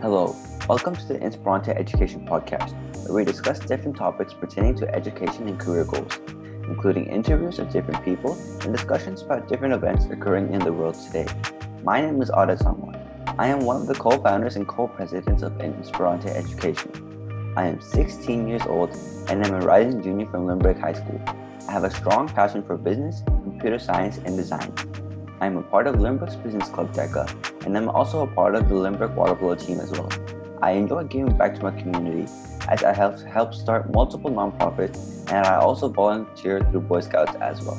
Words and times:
Hello, 0.00 0.36
welcome 0.68 0.94
to 0.94 1.04
the 1.08 1.20
Inspirante 1.20 1.70
Education 1.70 2.24
Podcast, 2.24 2.72
where 3.02 3.14
we 3.14 3.24
discuss 3.24 3.58
different 3.58 3.96
topics 3.96 4.32
pertaining 4.32 4.76
to 4.76 4.94
education 4.94 5.48
and 5.48 5.58
career 5.58 5.84
goals, 5.84 6.20
including 6.68 7.06
interviews 7.06 7.58
of 7.58 7.68
different 7.72 8.04
people 8.04 8.38
and 8.62 8.72
discussions 8.72 9.22
about 9.22 9.48
different 9.48 9.74
events 9.74 10.04
occurring 10.04 10.54
in 10.54 10.60
the 10.60 10.72
world 10.72 10.94
today. 10.94 11.26
My 11.82 12.00
name 12.00 12.22
is 12.22 12.30
Ada 12.30 12.56
Sangwan. 12.58 12.96
I 13.40 13.48
am 13.48 13.64
one 13.64 13.74
of 13.74 13.88
the 13.88 13.94
co-founders 13.94 14.54
and 14.54 14.68
co-presidents 14.68 15.42
of 15.42 15.60
Inspirante 15.60 16.28
Education. 16.28 17.52
I 17.56 17.66
am 17.66 17.80
16 17.80 18.46
years 18.46 18.62
old 18.68 18.96
and 19.28 19.44
am 19.44 19.52
a 19.52 19.66
rising 19.66 20.00
junior 20.00 20.26
from 20.26 20.46
Lindbergh 20.46 20.78
High 20.78 20.92
School. 20.92 21.20
I 21.68 21.72
have 21.72 21.82
a 21.82 21.90
strong 21.90 22.28
passion 22.28 22.62
for 22.62 22.76
business, 22.76 23.24
computer 23.42 23.80
science, 23.80 24.18
and 24.18 24.36
design. 24.36 24.72
I 25.40 25.46
am 25.46 25.56
a 25.56 25.62
part 25.62 25.86
of 25.86 26.00
Lindbergh's 26.00 26.34
Business 26.34 26.68
Club 26.68 26.92
DECA, 26.92 27.64
and 27.64 27.78
I'm 27.78 27.88
also 27.88 28.24
a 28.24 28.26
part 28.26 28.56
of 28.56 28.68
the 28.68 28.74
Lindbergh 28.74 29.14
Water 29.14 29.36
Polo 29.36 29.54
team 29.54 29.78
as 29.78 29.92
well. 29.92 30.10
I 30.60 30.72
enjoy 30.72 31.04
giving 31.04 31.36
back 31.36 31.54
to 31.54 31.62
my 31.62 31.70
community 31.70 32.28
as 32.66 32.82
I 32.82 32.92
help 32.92 33.20
help 33.20 33.54
start 33.54 33.88
multiple 33.92 34.32
nonprofits, 34.32 34.98
and 35.30 35.46
I 35.46 35.54
also 35.54 35.88
volunteer 35.88 36.60
through 36.72 36.80
Boy 36.80 37.02
Scouts 37.02 37.36
as 37.36 37.62
well. 37.62 37.78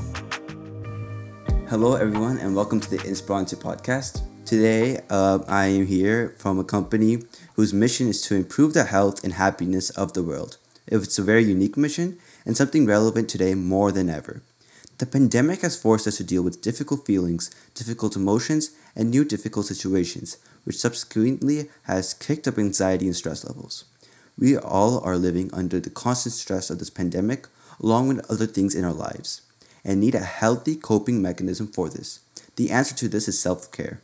Hello, 1.67 1.95
everyone, 1.95 2.37
and 2.37 2.55
welcome 2.55 2.79
to 2.79 2.89
the 2.89 3.05
Inspirante 3.05 3.57
podcast. 3.57 4.21
Today, 4.45 5.01
uh, 5.09 5.39
I 5.45 5.65
am 5.65 5.85
here 5.85 6.35
from 6.37 6.59
a 6.59 6.63
company 6.63 7.23
whose 7.55 7.73
mission 7.73 8.07
is 8.07 8.21
to 8.21 8.35
improve 8.35 8.73
the 8.73 8.85
health 8.85 9.21
and 9.21 9.33
happiness 9.33 9.89
of 9.89 10.13
the 10.13 10.23
world. 10.23 10.55
It's 10.87 11.19
a 11.19 11.23
very 11.23 11.43
unique 11.43 11.75
mission 11.75 12.19
and 12.45 12.55
something 12.55 12.85
relevant 12.85 13.27
today 13.27 13.53
more 13.53 13.91
than 13.91 14.09
ever. 14.09 14.43
The 14.99 15.05
pandemic 15.05 15.61
has 15.61 15.77
forced 15.77 16.07
us 16.07 16.17
to 16.17 16.25
deal 16.25 16.41
with 16.43 16.61
difficult 16.61 17.05
feelings, 17.05 17.49
difficult 17.73 18.17
emotions, 18.17 18.71
and 18.97 19.09
new 19.09 19.23
difficult 19.23 19.65
situations, 19.65 20.37
which 20.65 20.77
subsequently 20.77 21.69
has 21.83 22.13
kicked 22.13 22.49
up 22.49 22.57
anxiety 22.57 23.05
and 23.05 23.15
stress 23.15 23.45
levels. 23.45 23.85
We 24.37 24.57
all 24.57 24.99
are 24.99 25.15
living 25.15 25.49
under 25.53 25.79
the 25.79 25.89
constant 25.89 26.33
stress 26.33 26.69
of 26.69 26.79
this 26.79 26.89
pandemic, 26.89 27.47
along 27.81 28.09
with 28.09 28.29
other 28.29 28.45
things 28.45 28.75
in 28.75 28.83
our 28.83 28.93
lives, 28.93 29.41
and 29.85 30.01
need 30.01 30.15
a 30.15 30.19
healthy 30.19 30.75
coping 30.75 31.21
mechanism 31.21 31.67
for 31.67 31.87
this. 31.87 32.19
The 32.57 32.69
answer 32.69 32.93
to 32.95 33.07
this 33.07 33.29
is 33.29 33.39
self 33.39 33.71
care. 33.71 34.01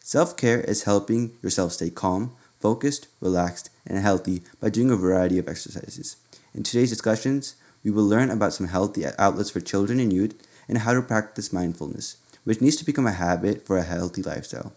Self 0.00 0.36
care 0.36 0.60
is 0.60 0.82
helping 0.82 1.38
yourself 1.40 1.72
stay 1.72 1.88
calm, 1.88 2.36
focused, 2.60 3.08
relaxed, 3.18 3.70
and 3.86 3.96
healthy 3.96 4.42
by 4.60 4.68
doing 4.68 4.90
a 4.90 4.96
variety 4.96 5.38
of 5.38 5.48
exercises. 5.48 6.16
In 6.54 6.64
today's 6.64 6.90
discussions, 6.90 7.54
we 7.84 7.90
will 7.90 8.04
learn 8.04 8.30
about 8.30 8.54
some 8.54 8.68
healthy 8.68 9.04
outlets 9.18 9.50
for 9.50 9.60
children 9.60 10.00
and 10.00 10.12
youth 10.12 10.34
and 10.66 10.78
how 10.78 10.94
to 10.94 11.02
practice 11.02 11.52
mindfulness, 11.52 12.16
which 12.42 12.60
needs 12.60 12.76
to 12.76 12.84
become 12.84 13.06
a 13.06 13.12
habit 13.12 13.66
for 13.66 13.76
a 13.76 13.82
healthy 13.82 14.22
lifestyle. 14.22 14.72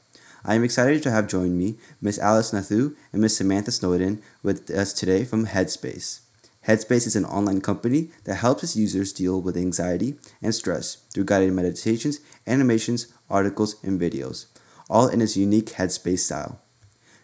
I 0.46 0.56
am 0.56 0.64
excited 0.64 1.02
to 1.04 1.12
have 1.12 1.28
joined 1.28 1.58
me 1.58 1.78
Miss 2.02 2.20
Alice 2.20 2.52
Nathu 2.52 2.96
and 3.12 3.22
Miss 3.22 3.38
Samantha 3.38 3.72
Snowden 3.72 4.22
with 4.44 4.70
us 4.70 4.94
today 4.94 5.24
from 5.24 5.48
Headspace. 5.48 6.20
Headspace 6.68 7.08
is 7.08 7.16
an 7.16 7.26
online 7.26 7.62
company 7.62 8.10
that 8.26 8.36
helps 8.36 8.64
its 8.64 8.76
users 8.76 9.14
deal 9.14 9.42
with 9.42 9.56
anxiety 9.56 10.20
and 10.42 10.54
stress 10.54 10.98
through 11.14 11.24
guided 11.26 11.54
meditations, 11.54 12.20
animations, 12.46 13.08
articles, 13.30 13.78
and 13.84 14.00
videos, 14.00 14.48
all 14.90 15.08
in 15.08 15.22
its 15.22 15.38
unique 15.38 15.68
Headspace 15.68 16.20
style. 16.20 16.60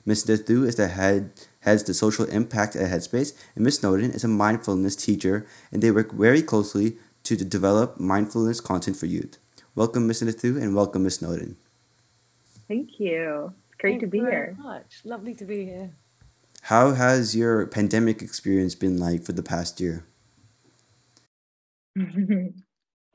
Ms. 0.06 0.26
Nathu 0.26 0.66
is 0.66 0.76
the 0.76 0.88
head 0.88 1.32
heads 1.64 1.84
the 1.84 1.94
social 1.94 2.26
impact 2.26 2.76
at 2.76 2.92
Headspace, 2.92 3.34
and 3.56 3.64
Ms. 3.64 3.80
Snowden 3.80 4.12
is 4.12 4.24
a 4.24 4.28
mindfulness 4.28 4.96
teacher, 4.96 5.46
and 5.72 5.82
they 5.82 5.92
work 5.92 6.12
very 6.12 6.42
closely 6.42 6.98
to 7.24 7.36
develop 7.36 8.00
mindfulness 8.00 8.62
content 8.62 8.98
for 8.98 9.06
youth. 9.06 9.38
Welcome, 9.76 10.08
Ms. 10.08 10.22
Nathu, 10.22 10.62
and 10.62 10.76
welcome, 10.76 11.04
Ms. 11.04 11.16
Snowden. 11.16 11.58
Thank 12.68 13.00
you. 13.00 13.54
It's 13.68 13.76
great 13.80 13.92
Thanks 13.92 14.04
to 14.04 14.08
be 14.08 14.20
here. 14.20 14.56
Much. 14.60 15.02
Lovely 15.04 15.34
to 15.36 15.46
be 15.46 15.66
here. 15.66 15.92
How 16.64 16.92
has 16.92 17.36
your 17.36 17.66
pandemic 17.68 18.22
experience 18.22 18.76
been 18.76 18.98
like 18.98 19.24
for 19.26 19.34
the 19.34 19.44
past 19.44 19.82
year? 19.82 20.06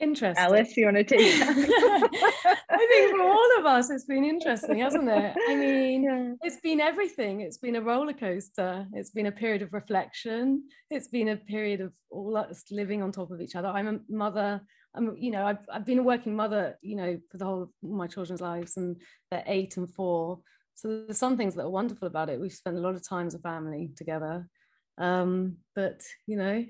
Interesting. 0.00 0.44
Alice, 0.44 0.76
you 0.76 0.84
want 0.84 0.96
to 0.96 1.04
take 1.04 1.20
I 2.70 2.86
think 2.86 3.16
for 3.16 3.22
all 3.22 3.58
of 3.58 3.66
us, 3.66 3.90
it's 3.90 4.04
been 4.04 4.24
interesting, 4.24 4.78
hasn't 4.78 5.08
it? 5.08 5.36
I 5.48 5.54
mean, 5.56 6.04
Yeah. 6.04 6.32
it's 6.42 6.60
been 6.60 6.80
everything. 6.80 7.40
It's 7.40 7.58
been 7.58 7.76
a 7.76 7.80
roller 7.82 8.12
coaster. 8.12 8.86
It's 8.92 9.10
been 9.10 9.26
a 9.26 9.32
period 9.32 9.62
of 9.62 9.72
reflection. 9.72 10.64
It's 10.90 11.08
been 11.08 11.28
a 11.28 11.36
period 11.36 11.80
of 11.80 11.92
all 12.10 12.36
us 12.36 12.64
living 12.70 13.02
on 13.02 13.12
top 13.12 13.30
of 13.30 13.40
each 13.40 13.56
other. 13.56 13.68
I'm 13.68 13.88
a 13.88 13.98
mother. 14.08 14.60
I'm, 14.94 15.16
you 15.16 15.30
know, 15.30 15.46
I've, 15.46 15.58
I've 15.72 15.84
been 15.86 15.98
a 15.98 16.02
working 16.02 16.34
mother, 16.34 16.78
you 16.82 16.96
know, 16.96 17.18
for 17.30 17.38
the 17.38 17.44
whole 17.44 17.62
of 17.62 17.70
my 17.82 18.06
children's 18.06 18.40
lives, 18.40 18.76
and 18.76 18.96
they're 19.30 19.44
eight 19.46 19.76
and 19.76 19.88
four. 19.92 20.40
So 20.74 20.88
there's 20.88 21.18
some 21.18 21.36
things 21.36 21.54
that 21.54 21.64
are 21.64 21.70
wonderful 21.70 22.08
about 22.08 22.30
it. 22.30 22.40
We've 22.40 22.52
spent 22.52 22.76
a 22.76 22.80
lot 22.80 22.94
of 22.94 23.06
time 23.06 23.26
as 23.26 23.34
a 23.34 23.38
family 23.40 23.90
together. 23.96 24.48
Um, 24.96 25.58
but 25.74 26.02
you 26.26 26.36
know, 26.36 26.64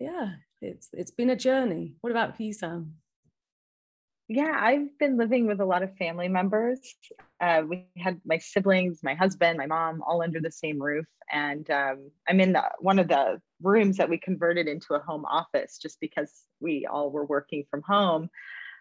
yeah, 0.00 0.32
it's 0.60 0.88
it's 0.92 1.10
been 1.10 1.30
a 1.30 1.36
journey. 1.36 1.94
What 2.00 2.10
about 2.10 2.40
you, 2.40 2.52
Sam? 2.52 2.94
Yeah, 4.30 4.54
I've 4.54 4.98
been 4.98 5.16
living 5.16 5.46
with 5.46 5.60
a 5.60 5.64
lot 5.64 5.82
of 5.82 5.96
family 5.96 6.28
members. 6.28 6.80
Uh, 7.40 7.62
we 7.66 7.86
had 7.96 8.20
my 8.26 8.36
siblings, 8.36 9.00
my 9.02 9.14
husband, 9.14 9.56
my 9.56 9.64
mom, 9.64 10.02
all 10.06 10.22
under 10.22 10.38
the 10.38 10.50
same 10.50 10.82
roof, 10.82 11.06
and 11.32 11.68
um, 11.70 12.10
I'm 12.28 12.38
in 12.38 12.52
the, 12.52 12.62
one 12.78 12.98
of 12.98 13.08
the 13.08 13.40
rooms 13.62 13.96
that 13.96 14.10
we 14.10 14.18
converted 14.18 14.68
into 14.68 14.92
a 14.94 14.98
home 14.98 15.24
office 15.24 15.78
just 15.78 15.98
because 15.98 16.30
we 16.60 16.86
all 16.86 17.10
were 17.10 17.24
working 17.24 17.64
from 17.70 17.80
home. 17.80 18.28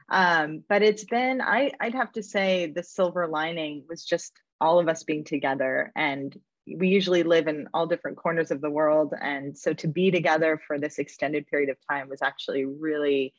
Um, 0.09 0.63
but 0.67 0.81
it's 0.81 1.05
been, 1.05 1.41
I, 1.41 1.71
I'd 1.79 1.95
have 1.95 2.11
to 2.13 2.23
say, 2.23 2.71
the 2.75 2.83
silver 2.83 3.25
lining 3.27 3.85
was 3.87 4.03
just 4.03 4.33
all 4.59 4.79
of 4.79 4.89
us 4.89 5.03
being 5.03 5.23
together 5.23 5.91
and 5.95 6.37
we 6.77 6.89
usually 6.89 7.23
live 7.23 7.47
in 7.47 7.69
all 7.73 7.87
different 7.87 8.17
corners 8.17 8.51
of 8.51 8.59
the 8.59 8.69
world 8.69 9.13
and 9.21 9.57
so 9.57 9.73
to 9.73 9.87
be 9.87 10.11
together 10.11 10.59
for 10.67 10.79
this 10.79 10.99
extended 10.99 11.47
period 11.47 11.69
of 11.69 11.77
time 11.89 12.09
was 12.09 12.21
actually 12.21 12.65
really 12.65 13.33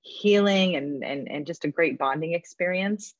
healing 0.00 0.76
and 0.76 1.04
and, 1.04 1.28
and 1.30 1.46
just 1.46 1.64
a 1.64 1.68
great 1.68 1.98
bonding 1.98 2.34
experience 2.34 3.14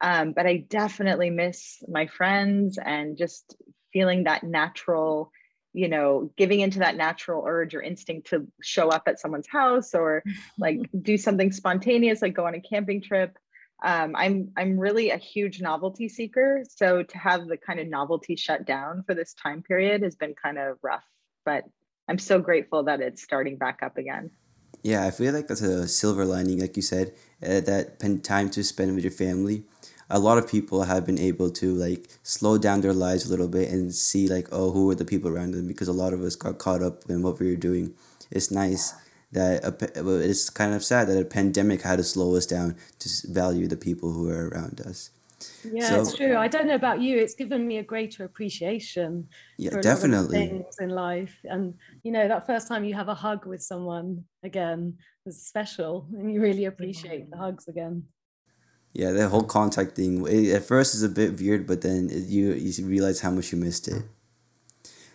um, 0.00 0.32
but 0.32 0.46
i 0.46 0.56
definitely 0.56 1.30
miss 1.30 1.82
my 1.88 2.06
friends 2.06 2.78
and 2.78 3.16
just 3.16 3.56
feeling 3.92 4.24
that 4.24 4.42
natural 4.42 5.30
you 5.72 5.88
know 5.88 6.30
giving 6.36 6.60
into 6.60 6.80
that 6.80 6.96
natural 6.96 7.44
urge 7.46 7.74
or 7.74 7.82
instinct 7.82 8.28
to 8.28 8.46
show 8.62 8.88
up 8.88 9.04
at 9.06 9.20
someone's 9.20 9.48
house 9.48 9.94
or 9.94 10.22
like 10.58 10.80
do 11.00 11.16
something 11.16 11.52
spontaneous 11.52 12.22
like 12.22 12.34
go 12.34 12.46
on 12.46 12.54
a 12.54 12.60
camping 12.60 13.00
trip 13.00 13.38
um, 13.82 14.14
I'm 14.16 14.50
I'm 14.56 14.78
really 14.78 15.10
a 15.10 15.18
huge 15.18 15.60
novelty 15.60 16.08
seeker. 16.08 16.64
So 16.70 17.02
to 17.02 17.18
have 17.18 17.46
the 17.46 17.58
kind 17.58 17.80
of 17.80 17.86
novelty 17.86 18.34
shut 18.34 18.64
down 18.64 19.02
for 19.06 19.14
this 19.14 19.34
time 19.34 19.62
period 19.62 20.02
has 20.02 20.16
been 20.16 20.34
kind 20.34 20.58
of 20.58 20.78
rough. 20.82 21.04
But 21.44 21.64
I'm 22.08 22.18
so 22.18 22.38
grateful 22.40 22.84
that 22.84 23.00
it's 23.00 23.22
starting 23.22 23.58
back 23.58 23.80
up 23.82 23.98
again. 23.98 24.30
Yeah, 24.84 25.06
I 25.06 25.10
feel 25.12 25.32
like 25.32 25.48
that's 25.48 25.62
a 25.62 25.88
silver 25.88 26.26
lining, 26.26 26.60
like 26.60 26.76
you 26.76 26.82
said, 26.82 27.14
uh, 27.42 27.60
that 27.60 27.98
time 28.22 28.50
to 28.50 28.62
spend 28.62 28.94
with 28.94 29.02
your 29.02 29.10
family. 29.12 29.64
A 30.10 30.18
lot 30.18 30.36
of 30.36 30.46
people 30.46 30.82
have 30.82 31.06
been 31.06 31.18
able 31.18 31.48
to 31.52 31.72
like 31.72 32.06
slow 32.22 32.58
down 32.58 32.82
their 32.82 32.92
lives 32.92 33.24
a 33.24 33.30
little 33.30 33.48
bit 33.48 33.70
and 33.70 33.94
see 33.94 34.28
like, 34.28 34.46
oh, 34.52 34.72
who 34.72 34.90
are 34.90 34.94
the 34.94 35.06
people 35.06 35.30
around 35.30 35.52
them? 35.52 35.66
Because 35.66 35.88
a 35.88 35.94
lot 35.94 36.12
of 36.12 36.20
us 36.20 36.36
got 36.36 36.58
caught 36.58 36.82
up 36.82 37.04
in 37.08 37.22
what 37.22 37.40
we 37.40 37.48
were 37.48 37.56
doing. 37.56 37.94
It's 38.30 38.50
nice 38.50 38.92
that 39.32 39.64
a, 39.64 40.18
it's 40.20 40.50
kind 40.50 40.74
of 40.74 40.84
sad 40.84 41.08
that 41.08 41.18
a 41.18 41.24
pandemic 41.24 41.80
had 41.80 41.96
to 41.96 42.04
slow 42.04 42.36
us 42.36 42.44
down 42.44 42.76
to 42.98 43.08
value 43.24 43.66
the 43.66 43.78
people 43.78 44.12
who 44.12 44.28
are 44.28 44.50
around 44.50 44.82
us. 44.82 45.08
Yeah, 45.64 45.88
So- 45.88 46.00
it's 46.00 46.16
true. 46.16 46.36
I 46.36 46.48
don't 46.48 46.66
know 46.66 46.74
about 46.74 47.00
you. 47.00 47.18
It's 47.18 47.34
given 47.34 47.66
me 47.66 47.78
a 47.78 47.82
greater 47.82 48.24
appreciation 48.24 49.28
Yeah, 49.58 49.70
for 49.70 49.78
a 49.78 49.82
lot 49.82 49.86
of 49.86 49.92
definitely. 49.92 50.46
things 50.46 50.76
in 50.80 50.90
life. 50.90 51.34
And 51.44 51.74
you 52.02 52.12
know, 52.12 52.28
that 52.28 52.46
first 52.46 52.68
time 52.68 52.84
you 52.84 52.94
have 52.94 53.08
a 53.08 53.14
hug 53.14 53.46
with 53.46 53.62
someone 53.62 54.24
again 54.42 54.98
is 55.26 55.42
special, 55.42 56.06
and 56.12 56.32
you 56.32 56.40
really 56.40 56.66
appreciate 56.66 57.30
the 57.30 57.36
mm. 57.36 57.40
hugs 57.40 57.68
again. 57.68 58.04
Yeah, 58.92 59.10
the 59.10 59.28
whole 59.28 59.42
contact 59.42 59.96
thing 59.96 60.24
it, 60.28 60.54
at 60.54 60.64
first 60.64 60.94
is 60.94 61.02
a 61.02 61.08
bit 61.08 61.40
weird, 61.40 61.66
but 61.66 61.82
then 61.82 62.10
it, 62.10 62.26
you 62.28 62.52
you 62.52 62.86
realize 62.86 63.20
how 63.20 63.30
much 63.30 63.50
you 63.52 63.58
missed 63.58 63.88
it. 63.88 64.02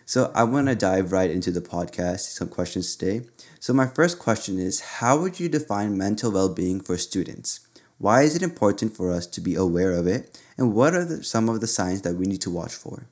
So 0.04 0.32
I 0.34 0.42
want 0.42 0.66
to 0.66 0.74
dive 0.74 1.12
right 1.12 1.30
into 1.30 1.52
the 1.52 1.60
podcast. 1.60 2.34
Some 2.34 2.48
questions 2.48 2.96
today. 2.96 3.28
So 3.60 3.72
my 3.72 3.86
first 3.86 4.18
question 4.18 4.58
is, 4.58 4.80
how 4.98 5.20
would 5.20 5.38
you 5.38 5.48
define 5.48 5.96
mental 5.96 6.32
well-being 6.32 6.80
for 6.80 6.98
students? 6.98 7.60
Why 8.00 8.22
is 8.22 8.34
it 8.34 8.42
important 8.42 8.96
for 8.96 9.12
us 9.12 9.26
to 9.26 9.42
be 9.42 9.54
aware 9.54 9.92
of 9.92 10.06
it, 10.06 10.40
and 10.56 10.72
what 10.72 10.94
are 10.94 11.04
the, 11.04 11.22
some 11.22 11.50
of 11.50 11.60
the 11.60 11.66
signs 11.66 12.00
that 12.00 12.16
we 12.16 12.24
need 12.24 12.40
to 12.40 12.50
watch 12.50 12.72
for? 12.72 13.06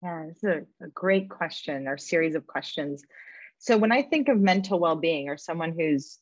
Yeah, 0.00 0.26
it's 0.30 0.44
a, 0.44 0.62
a 0.80 0.86
great 0.94 1.28
question 1.28 1.88
or 1.88 1.98
series 1.98 2.36
of 2.36 2.46
questions. 2.46 3.02
So 3.58 3.76
when 3.76 3.90
I 3.90 4.02
think 4.02 4.28
of 4.28 4.38
mental 4.38 4.78
well-being 4.78 5.28
or 5.28 5.36
someone 5.36 5.72
who's 5.72 6.20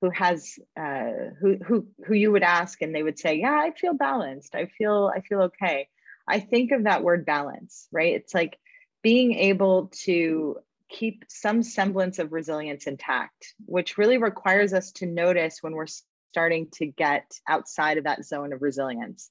who 0.00 0.10
has 0.10 0.60
uh, 0.78 1.10
who 1.40 1.56
who 1.56 1.88
who 2.06 2.14
you 2.14 2.30
would 2.30 2.44
ask 2.44 2.82
and 2.82 2.94
they 2.94 3.02
would 3.02 3.18
say, 3.18 3.34
yeah, 3.34 3.58
I 3.58 3.72
feel 3.72 3.94
balanced. 3.94 4.54
I 4.54 4.66
feel 4.66 5.10
I 5.12 5.22
feel 5.22 5.42
okay. 5.42 5.88
I 6.28 6.38
think 6.38 6.70
of 6.70 6.84
that 6.84 7.02
word 7.02 7.26
balance, 7.26 7.88
right? 7.90 8.14
It's 8.14 8.32
like 8.32 8.60
being 9.02 9.34
able 9.34 9.90
to 10.04 10.58
keep 10.88 11.24
some 11.26 11.64
semblance 11.64 12.20
of 12.20 12.32
resilience 12.32 12.86
intact, 12.86 13.54
which 13.66 13.98
really 13.98 14.18
requires 14.18 14.72
us 14.72 14.92
to 14.92 15.06
notice 15.06 15.64
when 15.64 15.72
we're 15.72 15.88
starting 16.30 16.68
to 16.74 16.86
get 16.86 17.30
outside 17.48 17.98
of 17.98 18.04
that 18.04 18.24
zone 18.24 18.52
of 18.52 18.62
resilience. 18.62 19.30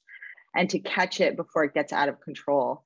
and 0.56 0.70
to 0.70 0.80
catch 0.80 1.22
it 1.22 1.36
before 1.36 1.66
it 1.66 1.74
gets 1.74 1.94
out 1.94 2.10
of 2.10 2.20
control. 2.22 2.84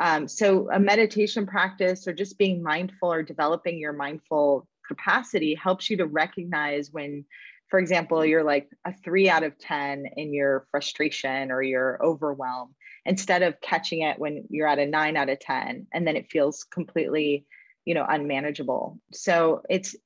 Um, 0.00 0.26
so, 0.26 0.68
a 0.72 0.80
meditation 0.80 1.46
practice 1.46 2.08
or 2.08 2.12
just 2.14 2.38
being 2.38 2.62
mindful 2.62 3.12
or 3.12 3.22
developing 3.22 3.78
your 3.78 3.92
mindful 3.92 4.66
capacity 4.88 5.54
helps 5.54 5.90
you 5.90 5.98
to 5.98 6.06
recognize 6.06 6.90
when, 6.90 7.24
for 7.68 7.78
example, 7.78 8.24
you're 8.24 8.42
like 8.42 8.68
a 8.86 8.94
three 9.04 9.28
out 9.28 9.44
of 9.44 9.58
10 9.58 10.04
in 10.16 10.32
your 10.32 10.66
frustration 10.70 11.52
or 11.52 11.62
your 11.62 12.02
overwhelm, 12.02 12.74
instead 13.04 13.42
of 13.42 13.60
catching 13.60 14.02
it 14.02 14.18
when 14.18 14.44
you're 14.48 14.68
at 14.68 14.78
a 14.78 14.86
nine 14.86 15.16
out 15.16 15.28
of 15.28 15.38
10 15.40 15.86
and 15.92 16.06
then 16.06 16.16
it 16.16 16.30
feels 16.30 16.64
completely 16.64 17.46
you 17.84 17.94
know 17.94 18.06
unmanageable 18.08 18.98
so 19.12 19.62
it's 19.68 19.96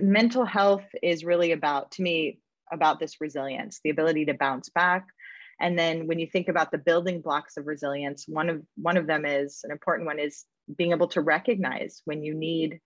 mental 0.00 0.44
health 0.44 0.84
is 1.02 1.24
really 1.24 1.52
about 1.52 1.90
to 1.90 2.02
me 2.02 2.38
about 2.72 3.00
this 3.00 3.20
resilience 3.20 3.80
the 3.82 3.90
ability 3.90 4.24
to 4.26 4.34
bounce 4.34 4.68
back. 4.68 5.06
And 5.60 5.78
then 5.78 6.06
when 6.06 6.18
you 6.18 6.26
think 6.26 6.48
about 6.48 6.70
the 6.70 6.78
building 6.78 7.20
blocks 7.20 7.56
of 7.56 7.66
resilience 7.66 8.26
one 8.28 8.48
of 8.48 8.62
one 8.76 8.96
of 8.96 9.06
them 9.06 9.24
is 9.24 9.60
an 9.64 9.70
important 9.70 10.06
one 10.06 10.18
is 10.18 10.44
being 10.76 10.92
able 10.92 11.08
to 11.08 11.20
recognize 11.20 12.02
when 12.04 12.22
you 12.22 12.34
need 12.34 12.80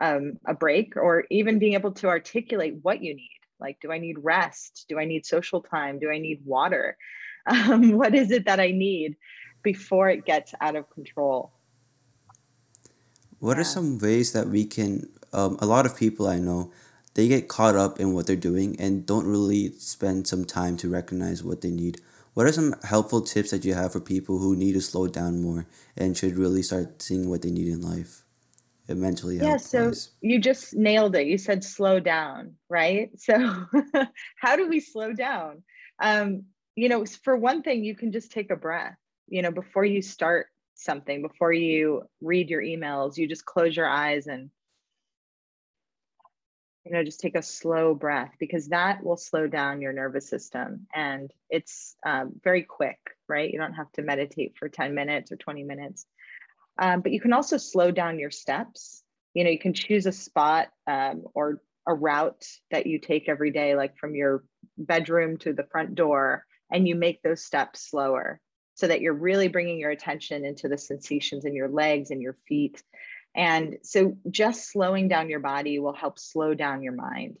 um, 0.00 0.34
a 0.46 0.54
break 0.54 0.96
or 0.96 1.24
even 1.30 1.58
being 1.58 1.74
able 1.74 1.92
to 1.92 2.08
articulate 2.08 2.74
what 2.82 3.02
you 3.02 3.14
need. 3.14 3.40
Like 3.60 3.78
do 3.80 3.92
i 3.92 3.98
need 3.98 4.16
rest? 4.22 4.86
Do 4.88 4.98
i 4.98 5.04
need 5.04 5.26
social 5.26 5.62
time? 5.62 5.98
Do 5.98 6.10
i 6.10 6.18
need 6.18 6.40
water? 6.44 6.96
Um, 7.48 7.92
what 7.92 8.12
is 8.12 8.32
it 8.32 8.46
that 8.46 8.58
i 8.58 8.72
need 8.72 9.14
before 9.62 10.10
it 10.10 10.24
gets 10.24 10.52
out 10.60 10.74
of 10.74 10.90
control? 10.90 11.52
What 13.38 13.54
yeah. 13.54 13.60
are 13.60 13.64
some 13.64 14.00
ways 14.00 14.32
that 14.32 14.48
we 14.48 14.64
can 14.64 15.08
um, 15.32 15.56
a 15.60 15.66
lot 15.66 15.86
of 15.86 15.96
people 15.96 16.26
i 16.26 16.38
know 16.38 16.72
they 17.16 17.28
get 17.28 17.48
caught 17.48 17.74
up 17.74 17.98
in 17.98 18.12
what 18.12 18.26
they're 18.26 18.36
doing 18.36 18.76
and 18.78 19.06
don't 19.06 19.26
really 19.26 19.72
spend 19.78 20.28
some 20.28 20.44
time 20.44 20.76
to 20.76 20.90
recognize 20.90 21.42
what 21.42 21.62
they 21.62 21.70
need. 21.70 21.98
What 22.34 22.44
are 22.44 22.52
some 22.52 22.74
helpful 22.84 23.22
tips 23.22 23.50
that 23.52 23.64
you 23.64 23.72
have 23.72 23.92
for 23.92 24.00
people 24.00 24.38
who 24.38 24.54
need 24.54 24.74
to 24.74 24.82
slow 24.82 25.08
down 25.08 25.40
more 25.40 25.66
and 25.96 26.14
should 26.14 26.36
really 26.36 26.62
start 26.62 27.00
seeing 27.00 27.30
what 27.30 27.40
they 27.40 27.50
need 27.50 27.68
in 27.68 27.80
life? 27.80 28.22
It 28.86 28.98
mentally, 28.98 29.38
yeah. 29.38 29.56
So 29.56 29.92
you 30.20 30.38
just 30.38 30.74
nailed 30.74 31.16
it. 31.16 31.26
You 31.26 31.38
said 31.38 31.64
slow 31.64 32.00
down, 32.00 32.54
right? 32.68 33.10
So, 33.18 33.64
how 34.36 34.54
do 34.54 34.68
we 34.68 34.78
slow 34.78 35.14
down? 35.14 35.62
Um, 35.98 36.44
you 36.76 36.90
know, 36.90 37.06
for 37.06 37.34
one 37.34 37.62
thing, 37.62 37.82
you 37.82 37.96
can 37.96 38.12
just 38.12 38.30
take 38.30 38.50
a 38.50 38.56
breath. 38.56 38.94
You 39.26 39.40
know, 39.40 39.50
before 39.50 39.86
you 39.86 40.02
start 40.02 40.48
something, 40.74 41.22
before 41.22 41.54
you 41.54 42.02
read 42.20 42.50
your 42.50 42.62
emails, 42.62 43.16
you 43.16 43.26
just 43.26 43.46
close 43.46 43.74
your 43.74 43.88
eyes 43.88 44.26
and 44.26 44.50
you 46.86 46.92
know 46.92 47.04
just 47.04 47.20
take 47.20 47.36
a 47.36 47.42
slow 47.42 47.94
breath 47.94 48.32
because 48.38 48.68
that 48.68 49.04
will 49.04 49.16
slow 49.16 49.46
down 49.46 49.82
your 49.82 49.92
nervous 49.92 50.28
system 50.28 50.86
and 50.94 51.32
it's 51.50 51.96
um, 52.06 52.32
very 52.42 52.62
quick 52.62 52.98
right? 53.28 53.52
You 53.52 53.58
don't 53.58 53.74
have 53.74 53.90
to 53.92 54.02
meditate 54.02 54.54
for 54.58 54.68
10 54.68 54.94
minutes 54.94 55.32
or 55.32 55.36
20 55.36 55.64
minutes. 55.64 56.06
Um, 56.78 57.00
but 57.00 57.12
you 57.12 57.20
can 57.20 57.32
also 57.32 57.56
slow 57.56 57.90
down 57.90 58.18
your 58.18 58.30
steps. 58.30 59.02
You 59.34 59.44
know 59.44 59.50
you 59.50 59.58
can 59.58 59.74
choose 59.74 60.06
a 60.06 60.12
spot 60.12 60.68
um, 60.86 61.24
or 61.34 61.60
a 61.86 61.94
route 61.94 62.46
that 62.70 62.86
you 62.86 62.98
take 62.98 63.28
every 63.28 63.50
day 63.50 63.76
like 63.76 63.96
from 63.98 64.14
your 64.14 64.44
bedroom 64.76 65.36
to 65.38 65.52
the 65.52 65.66
front 65.70 65.94
door 65.94 66.44
and 66.70 66.88
you 66.88 66.94
make 66.96 67.22
those 67.22 67.44
steps 67.44 67.88
slower 67.88 68.40
so 68.74 68.88
that 68.88 69.00
you're 69.00 69.14
really 69.14 69.48
bringing 69.48 69.78
your 69.78 69.90
attention 69.90 70.44
into 70.44 70.68
the 70.68 70.76
sensations 70.76 71.44
in 71.44 71.54
your 71.54 71.68
legs 71.68 72.10
and 72.10 72.20
your 72.20 72.36
feet 72.48 72.82
and 73.36 73.76
so 73.82 74.16
just 74.30 74.70
slowing 74.70 75.08
down 75.08 75.28
your 75.28 75.40
body 75.40 75.78
will 75.78 75.92
help 75.92 76.18
slow 76.18 76.54
down 76.54 76.82
your 76.82 76.94
mind. 76.94 77.36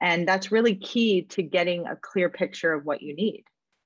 And 0.00 0.28
that's 0.28 0.52
really 0.52 0.74
key 0.74 1.22
to 1.30 1.42
getting 1.42 1.86
a 1.86 1.96
clear 1.96 2.28
picture 2.28 2.72
of 2.72 2.84
what 2.84 3.02
you 3.02 3.14
need. 3.16 3.44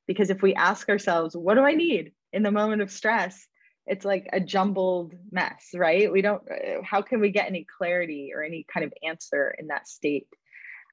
Because 0.08 0.31
if 0.31 0.43
we 0.43 0.54
ask 0.54 0.88
ourselves, 0.88 1.37
what 1.37 1.54
do 1.54 1.60
I 1.60 1.72
need 1.72 2.12
in 2.32 2.43
the 2.43 2.50
moment 2.50 2.82
of 2.82 2.90
stress? 2.90 3.46
It's 3.87 4.04
like 4.04 4.28
a 4.32 4.40
jumbled 4.40 5.14
mess, 5.31 5.69
right? 5.75 6.10
We 6.10 6.20
don't, 6.20 6.43
uh, 6.50 6.82
how 6.82 7.02
can 7.02 7.20
we 7.20 7.31
get 7.31 7.46
any 7.46 7.64
clarity 7.78 8.32
or 8.34 8.43
any 8.43 8.66
kind 8.72 8.84
of 8.84 8.93
answer 9.04 9.54
in 9.56 9.69
that 9.69 9.87
state? 9.87 10.26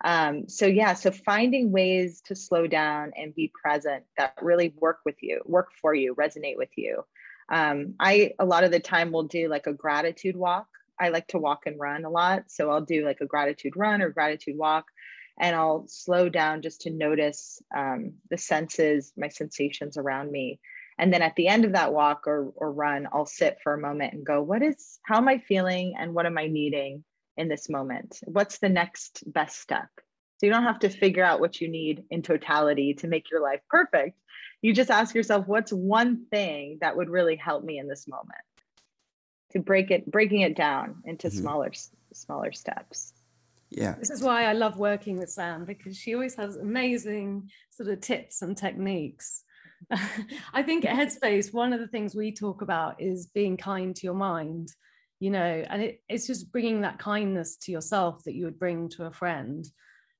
Um, 0.03 0.50
so, 0.50 0.67
yeah, 0.67 0.94
so 0.94 1.09
finding 1.09 1.71
ways 1.71 2.21
to 2.25 2.35
slow 2.35 2.67
down 2.67 3.13
and 3.15 3.33
be 3.33 3.51
present 3.63 4.03
that 4.17 4.35
really 4.41 4.73
work 4.79 5.00
with 5.05 5.15
you, 5.21 5.41
work 5.45 5.69
for 5.81 5.95
you, 5.95 6.13
resonate 6.15 6.57
with 6.57 6.69
you 6.75 7.03
um, 7.53 7.94
I 8.00 8.31
a 8.39 8.45
lot 8.45 8.63
of 8.63 8.71
the 8.71 8.79
time 8.79 9.11
will 9.11 9.27
do 9.27 9.47
like 9.47 9.67
a 9.67 9.73
gratitude 9.73 10.35
walk. 10.35 10.65
I 11.00 11.09
like 11.09 11.27
to 11.27 11.38
walk 11.38 11.67
and 11.67 11.79
run 11.79 12.03
a 12.03 12.09
lot. 12.09 12.45
So 12.47 12.71
I'll 12.71 12.81
do 12.81 13.05
like 13.05 13.21
a 13.21 13.27
gratitude 13.27 13.73
run 13.75 14.01
or 14.01 14.09
gratitude 14.09 14.57
walk 14.57 14.85
and 15.39 15.55
I'll 15.55 15.85
slow 15.88 16.29
down 16.29 16.63
just 16.63 16.81
to 16.81 16.89
notice 16.89 17.61
um, 17.75 18.13
the 18.31 18.38
senses, 18.38 19.13
my 19.17 19.29
sensations 19.29 19.97
around 19.97 20.31
me. 20.31 20.59
And 20.97 21.13
then 21.13 21.21
at 21.21 21.35
the 21.35 21.47
end 21.47 21.65
of 21.65 21.73
that 21.73 21.94
walk 21.94 22.27
or, 22.27 22.51
or 22.55 22.71
run, 22.71 23.07
I'll 23.11 23.25
sit 23.25 23.57
for 23.63 23.73
a 23.73 23.81
moment 23.81 24.13
and 24.13 24.25
go, 24.25 24.41
what 24.41 24.63
is, 24.63 25.00
how 25.03 25.17
am 25.17 25.27
I 25.27 25.39
feeling 25.39 25.95
and 25.97 26.13
what 26.13 26.25
am 26.25 26.38
I 26.38 26.47
needing 26.47 27.03
in 27.38 27.50
this 27.50 27.69
moment? 27.69 28.19
What's 28.25 28.59
the 28.59 28.69
next 28.69 29.23
best 29.31 29.59
step? 29.59 29.89
So 30.38 30.47
you 30.47 30.51
don't 30.51 30.63
have 30.63 30.79
to 30.79 30.89
figure 30.89 31.23
out 31.23 31.39
what 31.39 31.61
you 31.61 31.67
need 31.67 32.03
in 32.09 32.21
totality 32.21 32.94
to 32.95 33.07
make 33.07 33.31
your 33.31 33.41
life 33.41 33.61
perfect 33.69 34.17
you 34.63 34.74
just 34.74 34.89
ask 34.89 35.13
yourself 35.13 35.45
what's 35.45 35.71
one 35.71 36.25
thing 36.31 36.80
that 36.81 36.95
would 36.98 37.10
really 37.10 37.36
help 37.36 37.63
me 37.63 37.77
in 37.77 37.88
this 37.88 38.07
moment? 38.07 38.31
To 39.51 39.60
break 39.60 39.92
it 39.92 40.10
breaking 40.10 40.42
it 40.42 40.56
down 40.56 41.04
into 41.06 41.27
mm-hmm. 41.27 41.38
smaller 41.38 41.71
smaller 42.13 42.51
steps. 42.51 43.13
Yeah. 43.69 43.95
This 44.00 44.10
is 44.10 44.21
why 44.21 44.45
i 44.45 44.54
love 44.54 44.77
working 44.77 45.18
with 45.18 45.30
sam 45.30 45.65
because 45.65 45.98
she 45.98 46.13
always 46.13 46.36
has 46.36 46.57
amazing 46.57 47.50
sort 47.69 47.89
of 47.89 48.01
tips 48.01 48.42
and 48.42 48.57
techniques. 48.57 49.44
I 50.54 50.63
think 50.63 50.86
at 50.86 50.95
headspace 50.95 51.54
one 51.54 51.74
of 51.74 51.81
the 51.81 51.88
things 51.88 52.15
we 52.15 52.31
talk 52.31 52.62
about 52.62 53.01
is 53.01 53.27
being 53.27 53.57
kind 53.57 53.95
to 53.95 54.07
your 54.07 54.15
mind 54.15 54.69
you 55.19 55.30
know 55.30 55.65
and 55.69 55.81
it, 55.81 56.01
it's 56.07 56.25
just 56.25 56.54
bringing 56.54 56.81
that 56.81 57.00
kindness 57.00 57.57
to 57.57 57.71
yourself 57.71 58.24
that 58.24 58.33
you 58.33 58.45
would 58.45 58.57
bring 58.57 58.88
to 58.89 59.06
a 59.06 59.12
friend 59.12 59.69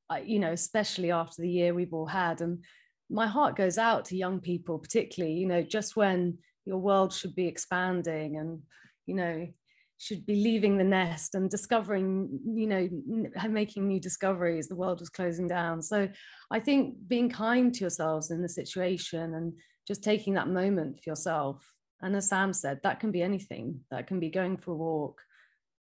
uh, 0.10 0.18
you 0.18 0.38
know 0.40 0.52
especially 0.52 1.12
after 1.12 1.42
the 1.42 1.50
year 1.50 1.74
we've 1.74 1.94
all 1.94 2.06
had. 2.06 2.42
And 2.42 2.64
my 3.14 3.28
heart 3.28 3.56
goes 3.56 3.78
out 3.78 4.06
to 4.06 4.18
young 4.18 4.40
people, 4.40 4.80
particularly, 4.80 5.36
you 5.36 5.48
know, 5.48 5.62
just 5.62 5.96
when 5.96 6.40
your 6.66 6.80
world 6.80 7.14
should 7.14 7.36
be 7.36 7.48
expanding 7.48 8.38
and, 8.38 8.60
you 9.06 9.16
know, 9.16 9.48
should 10.00 10.26
be 10.26 10.36
leaving 10.36 10.78
the 10.78 10.84
nest 10.84 11.36
and 11.36 11.50
discovering, 11.50 12.40
you 12.46 12.68
know, 12.68 12.90
making 13.48 13.88
new 13.88 14.00
discoveries. 14.00 14.68
The 14.68 14.76
world 14.76 15.00
was 15.00 15.10
closing 15.10 15.48
down. 15.48 15.82
So 15.82 16.10
I 16.52 16.60
think 16.60 16.96
being 17.08 17.30
kind 17.30 17.74
to 17.74 17.82
yourselves 17.82 18.32
in 18.32 18.42
the 18.42 18.50
situation 18.50 19.36
and 19.36 19.54
just 19.88 20.04
taking 20.04 20.34
that 20.34 20.50
moment 20.50 21.00
for 21.02 21.12
yourself. 21.12 21.64
And 22.02 22.16
as 22.16 22.28
Sam 22.28 22.52
said, 22.52 22.80
that 22.84 23.00
can 23.00 23.12
be 23.12 23.22
anything. 23.22 23.80
That 23.92 24.08
can 24.08 24.20
be 24.20 24.30
going 24.30 24.58
for 24.58 24.72
a 24.72 24.76
walk, 24.76 25.22